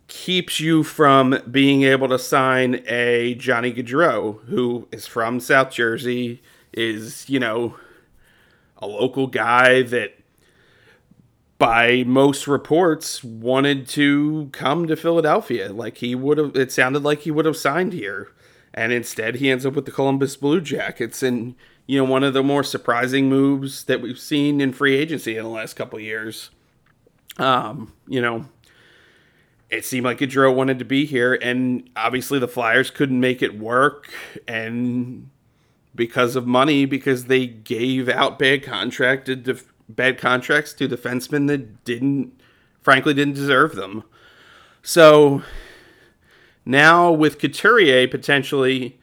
keeps 0.08 0.60
you 0.60 0.84
from 0.84 1.40
being 1.50 1.84
able 1.84 2.08
to 2.08 2.20
sign 2.20 2.84
a 2.88 3.36
Johnny 3.36 3.74
Gaudreau, 3.74 4.44
who 4.46 4.88
is 4.92 5.08
from 5.08 5.40
South 5.40 5.72
Jersey, 5.72 6.42
is, 6.72 7.28
you 7.30 7.40
know, 7.40 7.76
a 8.78 8.88
local 8.88 9.28
guy 9.28 9.82
that 9.82 10.14
by 11.58 12.04
most 12.06 12.46
reports, 12.46 13.24
wanted 13.24 13.88
to 13.88 14.50
come 14.52 14.86
to 14.86 14.98
Philadelphia. 14.98 15.72
Like 15.72 16.00
he 16.00 16.14
would 16.14 16.38
have, 16.38 16.58
it 16.58 16.74
sounded 16.74 17.04
like 17.04 17.22
he 17.22 17.32
would 17.32 17.46
have 17.46 17.56
signed 17.56 17.94
here. 17.94 18.30
And 18.74 18.92
instead, 18.92 19.36
he 19.36 19.50
ends 19.50 19.66
up 19.66 19.74
with 19.74 19.86
the 19.86 19.92
Columbus 19.92 20.36
Blue 20.36 20.60
Jackets. 20.60 21.24
And, 21.24 21.56
you 21.86 21.98
know, 21.98 22.10
one 22.10 22.24
of 22.24 22.34
the 22.34 22.44
more 22.44 22.64
surprising 22.64 23.30
moves 23.30 23.84
that 23.86 24.02
we've 24.02 24.20
seen 24.20 24.62
in 24.62 24.74
free 24.74 24.96
agency 24.96 25.38
in 25.38 25.44
the 25.44 25.50
last 25.50 25.76
couple 25.76 26.00
years. 26.00 26.50
Um, 27.38 27.94
you 28.08 28.22
know, 28.22 28.46
it 29.70 29.86
seemed 29.86 30.06
like 30.06 30.20
Gaudreau 30.20 30.54
wanted 30.54 30.80
to 30.80 30.86
be 30.86 31.06
here, 31.06 31.34
and 31.34 31.90
obviously 31.96 32.40
the 32.40 32.48
Flyers 32.48 32.92
couldn't 32.92 33.20
make 33.20 33.42
it 33.42 33.60
work, 33.60 34.10
and 34.48 35.30
because 35.96 36.36
of 36.36 36.48
money, 36.48 36.86
because 36.86 37.26
they 37.26 37.48
gave 37.48 38.08
out 38.08 38.40
bad 38.40 38.64
contracted 38.64 39.44
def- 39.44 39.74
bad 39.90 40.18
contracts 40.18 40.74
to 40.74 40.88
defensemen 40.88 41.48
that 41.48 41.84
didn't, 41.84 42.40
frankly, 42.82 43.14
didn't 43.14 43.36
deserve 43.36 43.76
them. 43.76 44.04
So 44.82 45.44
now 46.66 47.12
with 47.12 47.40
Couturier 47.40 48.08
potentially, 48.08 49.00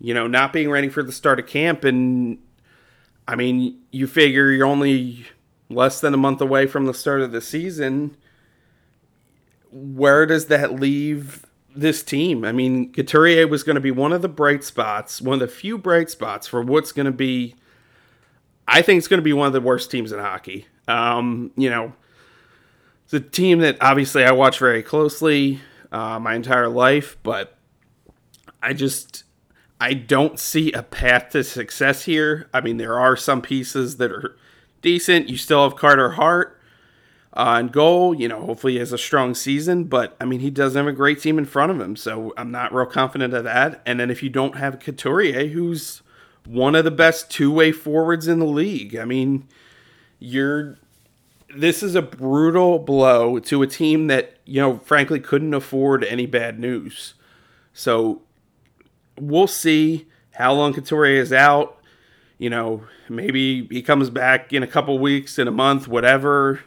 you 0.00 0.14
know, 0.14 0.26
not 0.26 0.52
being 0.52 0.70
ready 0.70 0.88
for 0.88 1.02
the 1.02 1.12
start 1.12 1.38
of 1.38 1.46
camp, 1.46 1.84
and 1.84 2.38
I 3.26 3.36
mean, 3.36 3.80
you 3.90 4.06
figure 4.06 4.50
you're 4.50 4.66
only 4.66 5.26
less 5.68 6.00
than 6.00 6.14
a 6.14 6.18
month 6.18 6.40
away 6.40 6.66
from 6.66 6.86
the 6.86 6.94
start 6.94 7.20
of 7.20 7.32
the 7.32 7.40
season. 7.40 8.16
Where 9.70 10.26
does 10.26 10.46
that 10.46 10.74
leave 10.74 11.44
this 11.74 12.02
team? 12.02 12.44
I 12.44 12.52
mean, 12.52 12.92
Couturier 12.92 13.48
was 13.48 13.62
going 13.62 13.74
to 13.74 13.80
be 13.80 13.90
one 13.90 14.12
of 14.12 14.22
the 14.22 14.28
bright 14.28 14.64
spots, 14.64 15.20
one 15.20 15.34
of 15.34 15.40
the 15.40 15.54
few 15.54 15.76
bright 15.76 16.08
spots 16.08 16.46
for 16.46 16.62
what's 16.62 16.92
going 16.92 17.06
to 17.06 17.12
be 17.12 17.56
I 18.68 18.82
think 18.82 18.98
it's 18.98 19.08
going 19.08 19.18
to 19.18 19.24
be 19.24 19.32
one 19.32 19.46
of 19.46 19.52
the 19.52 19.60
worst 19.60 19.90
teams 19.90 20.12
in 20.12 20.18
hockey. 20.18 20.66
Um, 20.88 21.52
you 21.56 21.70
know, 21.70 21.92
it's 23.04 23.14
a 23.14 23.20
team 23.20 23.60
that 23.60 23.76
obviously 23.80 24.24
I 24.24 24.32
watch 24.32 24.58
very 24.58 24.82
closely 24.82 25.60
uh, 25.92 26.18
my 26.18 26.34
entire 26.34 26.68
life, 26.68 27.16
but 27.22 27.56
I 28.62 28.72
just 28.72 29.24
I 29.80 29.94
don't 29.94 30.38
see 30.38 30.72
a 30.72 30.82
path 30.82 31.30
to 31.30 31.44
success 31.44 32.04
here. 32.04 32.48
I 32.52 32.60
mean, 32.60 32.78
there 32.78 32.98
are 32.98 33.16
some 33.16 33.42
pieces 33.42 33.98
that 33.98 34.10
are 34.10 34.36
decent. 34.80 35.28
You 35.28 35.36
still 35.36 35.68
have 35.68 35.76
Carter 35.76 36.12
Hart 36.12 36.58
uh, 37.36 37.40
on 37.40 37.68
goal. 37.68 38.14
You 38.14 38.28
know, 38.28 38.40
hopefully 38.40 38.74
he 38.74 38.78
has 38.78 38.92
a 38.92 38.98
strong 38.98 39.34
season, 39.34 39.84
but 39.84 40.16
I 40.20 40.24
mean, 40.24 40.40
he 40.40 40.50
doesn't 40.50 40.78
have 40.78 40.86
a 40.86 40.96
great 40.96 41.20
team 41.20 41.38
in 41.38 41.44
front 41.44 41.72
of 41.72 41.80
him, 41.80 41.96
so 41.96 42.32
I'm 42.36 42.50
not 42.50 42.72
real 42.72 42.86
confident 42.86 43.34
of 43.34 43.44
that. 43.44 43.82
And 43.84 44.00
then 44.00 44.10
if 44.10 44.22
you 44.22 44.30
don't 44.30 44.56
have 44.56 44.80
Couturier, 44.80 45.48
who's 45.48 46.02
one 46.46 46.74
of 46.74 46.84
the 46.84 46.90
best 46.90 47.30
two-way 47.30 47.72
forwards 47.72 48.28
in 48.28 48.38
the 48.38 48.46
league. 48.46 48.96
I 48.96 49.04
mean, 49.04 49.46
you're 50.18 50.78
this 51.54 51.82
is 51.82 51.94
a 51.94 52.02
brutal 52.02 52.78
blow 52.78 53.38
to 53.38 53.62
a 53.62 53.66
team 53.66 54.08
that, 54.08 54.36
you 54.44 54.60
know, 54.60 54.78
frankly 54.78 55.20
couldn't 55.20 55.54
afford 55.54 56.04
any 56.04 56.26
bad 56.26 56.58
news. 56.58 57.14
So 57.72 58.22
we'll 59.18 59.46
see 59.46 60.06
how 60.32 60.52
long 60.52 60.74
Couturier 60.74 61.20
is 61.20 61.32
out. 61.32 61.78
You 62.38 62.50
know, 62.50 62.84
maybe 63.08 63.66
he 63.66 63.82
comes 63.82 64.10
back 64.10 64.52
in 64.52 64.62
a 64.62 64.66
couple 64.66 64.98
weeks, 64.98 65.38
in 65.38 65.48
a 65.48 65.52
month, 65.52 65.88
whatever. 65.88 66.60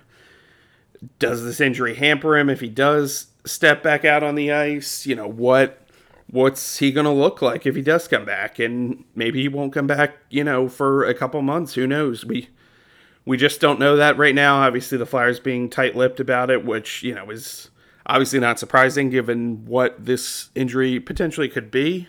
Does 1.19 1.43
this 1.43 1.61
injury 1.61 1.95
hamper 1.95 2.37
him 2.37 2.49
if 2.49 2.59
he 2.59 2.69
does 2.69 3.27
step 3.45 3.83
back 3.83 4.03
out 4.03 4.23
on 4.23 4.35
the 4.35 4.51
ice? 4.51 5.05
You 5.05 5.15
know, 5.15 5.27
what 5.27 5.87
what's 6.31 6.77
he 6.77 6.91
going 6.91 7.05
to 7.05 7.11
look 7.11 7.41
like 7.41 7.65
if 7.65 7.75
he 7.75 7.81
does 7.81 8.07
come 8.07 8.25
back 8.25 8.59
and 8.59 9.03
maybe 9.15 9.41
he 9.41 9.47
won't 9.47 9.73
come 9.73 9.87
back 9.87 10.17
you 10.29 10.43
know 10.43 10.69
for 10.69 11.03
a 11.03 11.13
couple 11.13 11.41
months 11.41 11.73
who 11.73 11.87
knows 11.87 12.23
we 12.23 12.49
we 13.25 13.35
just 13.35 13.59
don't 13.59 13.79
know 13.79 13.95
that 13.95 14.17
right 14.17 14.35
now 14.35 14.61
obviously 14.61 14.97
the 14.97 15.05
flyers 15.05 15.39
being 15.39 15.67
tight-lipped 15.69 16.19
about 16.19 16.51
it 16.51 16.63
which 16.63 17.01
you 17.01 17.15
know 17.15 17.29
is 17.31 17.71
obviously 18.05 18.39
not 18.39 18.59
surprising 18.59 19.09
given 19.09 19.65
what 19.65 20.05
this 20.05 20.49
injury 20.53 20.99
potentially 20.99 21.49
could 21.49 21.71
be 21.71 22.07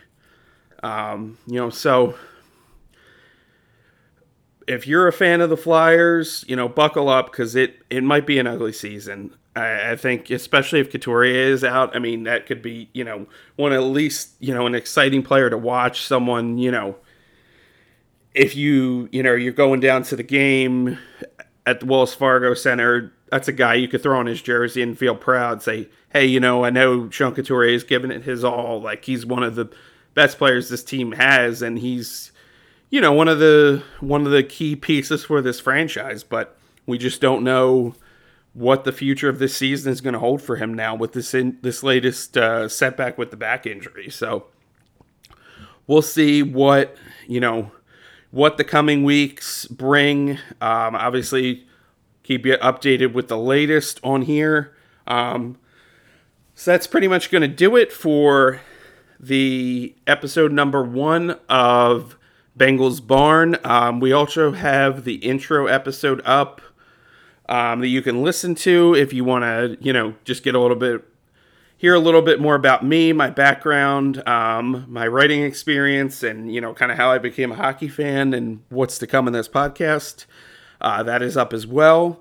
um, 0.82 1.38
you 1.46 1.56
know 1.56 1.70
so 1.70 2.14
if 4.70 4.86
you're 4.86 5.08
a 5.08 5.12
fan 5.12 5.40
of 5.40 5.50
the 5.50 5.56
Flyers, 5.56 6.44
you 6.46 6.54
know, 6.54 6.68
buckle 6.68 7.08
up 7.08 7.32
because 7.32 7.56
it 7.56 7.82
it 7.90 8.04
might 8.04 8.24
be 8.24 8.38
an 8.38 8.46
ugly 8.46 8.72
season. 8.72 9.34
I, 9.56 9.92
I 9.92 9.96
think, 9.96 10.30
especially 10.30 10.78
if 10.78 10.92
Couturier 10.92 11.52
is 11.52 11.64
out. 11.64 11.94
I 11.96 11.98
mean, 11.98 12.22
that 12.22 12.46
could 12.46 12.62
be 12.62 12.88
you 12.92 13.02
know 13.02 13.26
one 13.56 13.72
at 13.72 13.82
least 13.82 14.30
you 14.38 14.54
know 14.54 14.66
an 14.66 14.76
exciting 14.76 15.24
player 15.24 15.50
to 15.50 15.58
watch. 15.58 16.02
Someone 16.02 16.56
you 16.56 16.70
know, 16.70 16.96
if 18.32 18.54
you 18.54 19.08
you 19.10 19.24
know 19.24 19.34
you're 19.34 19.52
going 19.52 19.80
down 19.80 20.04
to 20.04 20.16
the 20.16 20.22
game 20.22 20.98
at 21.66 21.80
the 21.80 21.86
Wells 21.86 22.14
Fargo 22.14 22.54
Center, 22.54 23.12
that's 23.28 23.48
a 23.48 23.52
guy 23.52 23.74
you 23.74 23.88
could 23.88 24.04
throw 24.04 24.20
on 24.20 24.26
his 24.26 24.40
jersey 24.40 24.82
and 24.82 24.96
feel 24.96 25.16
proud. 25.16 25.62
Say, 25.62 25.88
hey, 26.10 26.26
you 26.26 26.38
know, 26.38 26.64
I 26.64 26.70
know 26.70 27.10
Sean 27.10 27.34
Couturier 27.34 27.74
is 27.74 27.82
giving 27.82 28.12
it 28.12 28.22
his 28.22 28.44
all. 28.44 28.80
Like 28.80 29.04
he's 29.04 29.26
one 29.26 29.42
of 29.42 29.56
the 29.56 29.68
best 30.14 30.38
players 30.38 30.68
this 30.68 30.84
team 30.84 31.12
has, 31.12 31.62
and 31.62 31.78
he's 31.78 32.32
you 32.90 33.00
know 33.00 33.12
one 33.12 33.28
of 33.28 33.38
the 33.38 33.82
one 34.00 34.26
of 34.26 34.32
the 34.32 34.42
key 34.42 34.76
pieces 34.76 35.24
for 35.24 35.40
this 35.40 35.60
franchise. 35.60 36.22
But 36.22 36.56
we 36.86 36.98
just 36.98 37.20
don't 37.20 37.44
know 37.44 37.94
what 38.52 38.84
the 38.84 38.92
future 38.92 39.28
of 39.28 39.38
this 39.38 39.56
season 39.56 39.92
is 39.92 40.00
going 40.00 40.12
to 40.12 40.18
hold 40.18 40.42
for 40.42 40.56
him 40.56 40.74
now 40.74 40.94
with 40.94 41.12
this 41.12 41.34
in, 41.34 41.58
this 41.62 41.82
latest 41.82 42.36
uh, 42.36 42.68
setback 42.68 43.16
with 43.16 43.30
the 43.30 43.36
back 43.36 43.64
injury. 43.66 44.10
So 44.10 44.46
we'll 45.86 46.02
see 46.02 46.42
what 46.42 46.96
you 47.26 47.40
know 47.40 47.72
what 48.30 48.56
the 48.56 48.64
coming 48.64 49.04
weeks 49.04 49.66
bring. 49.66 50.38
Um, 50.60 50.94
obviously, 50.94 51.66
keep 52.22 52.46
you 52.46 52.56
updated 52.58 53.12
with 53.12 53.28
the 53.28 53.38
latest 53.38 54.00
on 54.02 54.22
here. 54.22 54.74
Um, 55.06 55.58
so 56.54 56.72
that's 56.72 56.86
pretty 56.86 57.08
much 57.08 57.30
going 57.30 57.42
to 57.42 57.48
do 57.48 57.76
it 57.76 57.92
for 57.92 58.60
the 59.20 59.94
episode 60.06 60.50
number 60.50 60.82
one 60.82 61.38
of 61.48 62.16
Bengel's 62.56 63.00
Barn. 63.00 63.58
Um, 63.64 64.00
we 64.00 64.12
also 64.12 64.52
have 64.52 65.04
the 65.04 65.16
intro 65.16 65.66
episode 65.66 66.22
up 66.24 66.62
um, 67.48 67.80
that 67.80 67.88
you 67.88 68.00
can 68.00 68.22
listen 68.22 68.54
to 68.56 68.94
if 68.94 69.12
you 69.12 69.24
want 69.24 69.44
to, 69.44 69.76
you 69.80 69.92
know, 69.92 70.14
just 70.24 70.42
get 70.42 70.54
a 70.54 70.58
little 70.58 70.76
bit, 70.76 71.04
hear 71.76 71.94
a 71.94 71.98
little 71.98 72.22
bit 72.22 72.40
more 72.40 72.54
about 72.54 72.82
me, 72.82 73.12
my 73.12 73.28
background, 73.28 74.26
um, 74.26 74.86
my 74.88 75.06
writing 75.06 75.42
experience, 75.42 76.22
and, 76.22 76.52
you 76.54 76.60
know, 76.60 76.72
kind 76.72 76.90
of 76.90 76.96
how 76.96 77.10
I 77.10 77.18
became 77.18 77.52
a 77.52 77.56
hockey 77.56 77.88
fan 77.88 78.32
and 78.32 78.62
what's 78.70 78.96
to 78.98 79.06
come 79.06 79.26
in 79.26 79.34
this 79.34 79.48
podcast. 79.48 80.24
Uh, 80.80 81.02
that 81.02 81.20
is 81.20 81.36
up 81.36 81.52
as 81.52 81.66
well. 81.66 82.20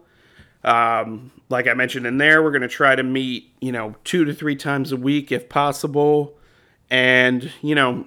Um, 0.66 1.32
like 1.48 1.68
I 1.68 1.74
mentioned 1.74 2.06
in 2.06 2.18
there, 2.18 2.44
we're 2.44 2.52
going 2.52 2.62
to 2.62 2.68
try 2.68 2.94
to 2.96 3.04
meet, 3.04 3.54
you 3.62 3.72
know, 3.72 3.96
two 4.04 4.26
to 4.26 4.34
three 4.34 4.58
times 4.58 4.92
a 4.92 4.98
week 4.98 5.32
if 5.32 5.48
possible. 5.48 6.36
And, 6.92 7.52
you 7.62 7.76
know, 7.76 8.06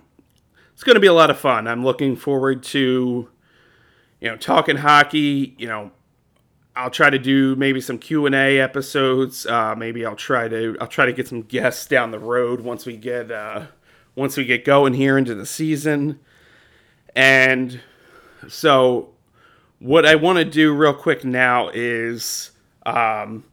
it's 0.73 0.83
going 0.83 0.95
to 0.95 1.01
be 1.01 1.07
a 1.07 1.13
lot 1.13 1.31
of 1.31 1.39
fun. 1.39 1.69
I'm 1.69 1.85
looking 1.85 2.17
forward 2.17 2.63
to, 2.65 3.29
you 4.21 4.29
know, 4.29 4.37
talking 4.37 4.77
hockey, 4.77 5.55
you 5.59 5.69
know, 5.69 5.93
I'll 6.75 6.91
try 6.91 7.11
to 7.11 7.19
do 7.19 7.55
maybe 7.57 7.81
some 7.81 7.99
Q 7.99 8.27
and 8.27 8.35
A 8.35 8.59
episodes. 8.59 9.45
Uh, 9.45 9.75
maybe 9.77 10.07
I'll 10.07 10.17
try 10.17 10.49
to 10.49 10.77
I'll 10.81 10.87
try 10.87 11.05
to 11.05 11.13
get 11.13 11.29
some 11.29 11.43
guests 11.43 11.87
down 11.87 12.11
the 12.13 12.19
road 12.19 12.63
once 12.63 12.87
we 12.87 12.97
get 12.97 13.31
uh, 13.31 13.67
once 14.15 14.37
we 14.37 14.45
get 14.45 14.65
going 14.65 14.95
here 14.95 15.19
into 15.19 15.35
the 15.35 15.45
season. 15.45 16.19
And 17.15 17.81
so, 18.49 19.11
what 19.81 20.07
I 20.07 20.15
want 20.15 20.39
to 20.39 20.45
do 20.47 20.75
real 20.75 20.95
quick 20.95 21.25
now 21.25 21.69
is 21.75 22.53
um, 22.87 23.45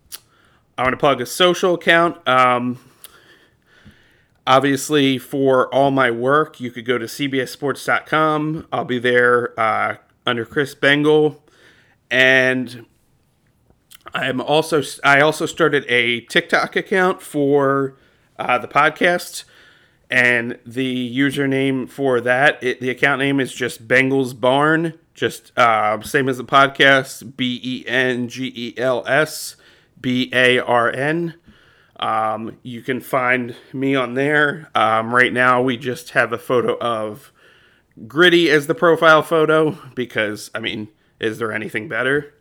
I 0.77 0.83
want 0.83 0.93
to 0.93 0.97
plug 0.97 1.19
a 1.19 1.25
social 1.25 1.73
account. 1.73 2.25
Um, 2.25 2.79
obviously, 4.49 5.19
for 5.19 5.73
all 5.73 5.91
my 5.91 6.09
work, 6.09 6.59
you 6.59 6.71
could 6.71 6.85
go 6.85 6.97
to 6.97 7.05
cbssports.com. 7.05 8.67
I'll 8.73 8.83
be 8.83 8.99
there 8.99 9.57
uh, 9.57 9.97
under 10.25 10.43
Chris 10.43 10.73
Bengel. 10.73 11.37
And 12.11 12.87
I'm 14.13 14.41
also 14.41 14.81
I 15.03 15.21
also 15.21 15.45
started 15.45 15.85
a 15.87 16.21
TikTok 16.21 16.75
account 16.75 17.21
for 17.21 17.95
uh, 18.39 18.57
the 18.57 18.67
podcast, 18.67 19.43
and 20.09 20.57
the 20.65 21.15
username 21.15 21.87
for 21.87 22.19
that 22.21 22.61
it, 22.63 22.81
the 22.81 22.89
account 22.89 23.19
name 23.19 23.39
is 23.39 23.53
just 23.53 23.87
Bengel's 23.87 24.33
Barn, 24.33 24.95
just 25.13 25.55
uh, 25.55 26.01
same 26.01 26.27
as 26.27 26.37
the 26.39 26.43
podcast 26.43 27.37
B 27.37 27.59
E 27.63 27.83
N 27.87 28.27
G 28.27 28.51
E 28.55 28.73
L 28.77 29.03
S 29.05 29.55
B 30.01 30.31
A 30.33 30.57
R 30.57 30.91
N. 30.91 31.35
Um, 31.99 32.57
you 32.63 32.81
can 32.81 33.01
find 33.01 33.55
me 33.73 33.93
on 33.93 34.13
there. 34.13 34.69
Um, 34.73 35.13
right 35.13 35.33
now, 35.33 35.61
we 35.61 35.77
just 35.77 36.11
have 36.11 36.31
a 36.31 36.37
photo 36.37 36.77
of 36.79 37.31
Gritty 38.07 38.49
as 38.49 38.67
the 38.67 38.75
profile 38.75 39.21
photo 39.21 39.77
because 39.93 40.49
I 40.55 40.59
mean, 40.59 40.87
is 41.19 41.37
there 41.37 41.51
anything 41.51 41.89
better? 41.89 42.33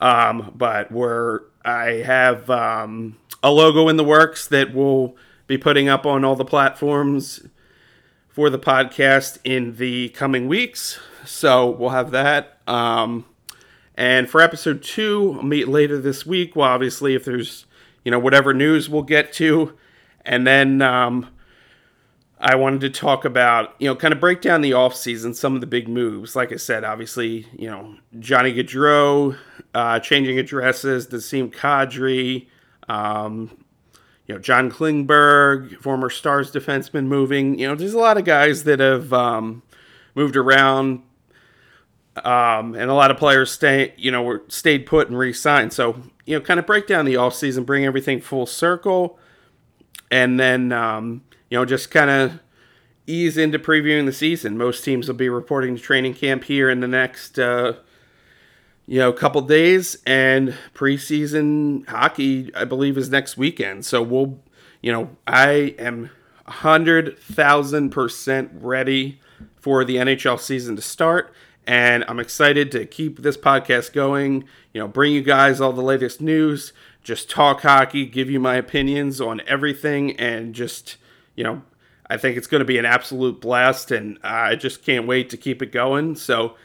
Um, 0.00 0.52
but 0.56 0.90
we're 0.90 1.42
I 1.64 2.02
have 2.04 2.48
um, 2.48 3.18
a 3.42 3.50
logo 3.50 3.88
in 3.88 3.96
the 3.96 4.04
works 4.04 4.46
that 4.48 4.72
we'll 4.72 5.16
be 5.46 5.58
putting 5.58 5.88
up 5.88 6.06
on 6.06 6.24
all 6.24 6.36
the 6.36 6.44
platforms 6.44 7.46
for 8.28 8.48
the 8.48 8.58
podcast 8.58 9.38
in 9.44 9.76
the 9.76 10.08
coming 10.10 10.48
weeks. 10.48 10.98
So 11.26 11.68
we'll 11.68 11.90
have 11.90 12.12
that. 12.12 12.58
Um, 12.66 13.26
and 13.96 14.30
for 14.30 14.40
episode 14.40 14.82
two, 14.82 15.34
I'll 15.36 15.42
meet 15.42 15.68
later 15.68 15.98
this 15.98 16.24
week. 16.24 16.54
Well, 16.54 16.68
obviously, 16.68 17.14
if 17.14 17.24
there's 17.24 17.66
you 18.04 18.10
know 18.10 18.18
whatever 18.18 18.54
news 18.54 18.88
we'll 18.88 19.02
get 19.02 19.32
to, 19.34 19.76
and 20.24 20.46
then 20.46 20.82
um, 20.82 21.28
I 22.40 22.54
wanted 22.54 22.80
to 22.82 22.90
talk 22.90 23.24
about, 23.24 23.74
you 23.78 23.88
know, 23.88 23.96
kind 23.96 24.14
of 24.14 24.20
break 24.20 24.40
down 24.40 24.60
the 24.60 24.70
offseason, 24.70 25.34
some 25.34 25.54
of 25.54 25.60
the 25.60 25.66
big 25.66 25.88
moves. 25.88 26.36
Like 26.36 26.52
I 26.52 26.56
said, 26.56 26.84
obviously, 26.84 27.46
you 27.52 27.68
know, 27.68 27.96
Johnny 28.20 28.54
Gaudreau 28.54 29.36
uh, 29.74 29.98
changing 29.98 30.38
addresses, 30.38 31.08
Nazem 31.08 31.52
Kadri, 31.52 32.46
um, 32.88 33.64
you 34.26 34.34
know, 34.34 34.40
John 34.40 34.70
Klingberg, 34.70 35.78
former 35.78 36.10
Stars 36.10 36.52
defenseman 36.52 37.06
moving. 37.06 37.58
You 37.58 37.68
know, 37.68 37.74
there's 37.74 37.94
a 37.94 37.98
lot 37.98 38.18
of 38.18 38.24
guys 38.24 38.64
that 38.64 38.78
have 38.78 39.12
um, 39.12 39.62
moved 40.14 40.36
around, 40.36 41.02
um, 42.24 42.74
and 42.74 42.90
a 42.90 42.94
lot 42.94 43.10
of 43.10 43.16
players 43.16 43.50
stay, 43.50 43.94
you 43.96 44.10
know, 44.10 44.22
were 44.22 44.42
stayed 44.48 44.86
put 44.86 45.08
and 45.08 45.18
re-signed. 45.18 45.72
So, 45.72 46.00
you 46.26 46.38
know, 46.38 46.44
kind 46.44 46.60
of 46.60 46.66
break 46.66 46.86
down 46.86 47.04
the 47.04 47.14
offseason, 47.14 47.64
bring 47.66 47.84
everything 47.84 48.20
full 48.20 48.46
circle, 48.46 49.18
and 50.10 50.38
then 50.38 50.72
um, 50.72 51.22
you 51.50 51.58
know, 51.58 51.64
just 51.64 51.90
kind 51.90 52.10
of 52.10 52.40
ease 53.06 53.38
into 53.38 53.58
previewing 53.58 54.06
the 54.06 54.12
season. 54.12 54.58
Most 54.58 54.84
teams 54.84 55.08
will 55.08 55.14
be 55.14 55.28
reporting 55.28 55.76
to 55.76 55.82
training 55.82 56.14
camp 56.14 56.44
here 56.44 56.68
in 56.68 56.80
the 56.80 56.88
next, 56.88 57.38
uh, 57.38 57.74
you 58.86 58.98
know, 58.98 59.12
couple 59.12 59.40
days, 59.42 59.96
and 60.06 60.54
preseason 60.74 61.88
hockey, 61.88 62.54
I 62.54 62.64
believe, 62.64 62.96
is 62.98 63.10
next 63.10 63.36
weekend. 63.36 63.84
So 63.84 64.02
we'll, 64.02 64.38
you 64.82 64.92
know, 64.92 65.10
I 65.26 65.74
am 65.78 66.10
hundred 66.46 67.18
thousand 67.18 67.90
percent 67.90 68.50
ready 68.54 69.20
for 69.60 69.84
the 69.84 69.96
NHL 69.96 70.40
season 70.40 70.76
to 70.76 70.82
start. 70.82 71.32
And 71.68 72.02
I'm 72.08 72.18
excited 72.18 72.72
to 72.72 72.86
keep 72.86 73.18
this 73.18 73.36
podcast 73.36 73.92
going, 73.92 74.44
you 74.72 74.80
know, 74.80 74.88
bring 74.88 75.12
you 75.12 75.20
guys 75.20 75.60
all 75.60 75.74
the 75.74 75.82
latest 75.82 76.18
news, 76.18 76.72
just 77.04 77.28
talk 77.28 77.60
hockey, 77.60 78.06
give 78.06 78.30
you 78.30 78.40
my 78.40 78.56
opinions 78.56 79.20
on 79.20 79.42
everything, 79.46 80.18
and 80.18 80.54
just 80.54 80.96
you 81.36 81.44
know, 81.44 81.60
I 82.08 82.16
think 82.16 82.38
it's 82.38 82.46
going 82.46 82.60
to 82.60 82.64
be 82.64 82.78
an 82.78 82.86
absolute 82.86 83.42
blast, 83.42 83.90
and 83.90 84.18
I 84.24 84.56
just 84.56 84.82
can't 84.82 85.06
wait 85.06 85.28
to 85.28 85.36
keep 85.36 85.60
it 85.60 85.70
going. 85.70 86.16
So, 86.16 86.56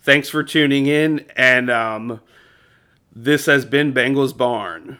thanks 0.00 0.28
for 0.28 0.44
tuning 0.44 0.86
in, 0.86 1.26
and 1.34 1.68
um, 1.68 2.20
this 3.14 3.46
has 3.46 3.64
been 3.64 3.90
Bengel's 3.90 4.32
Barn. 4.32 4.98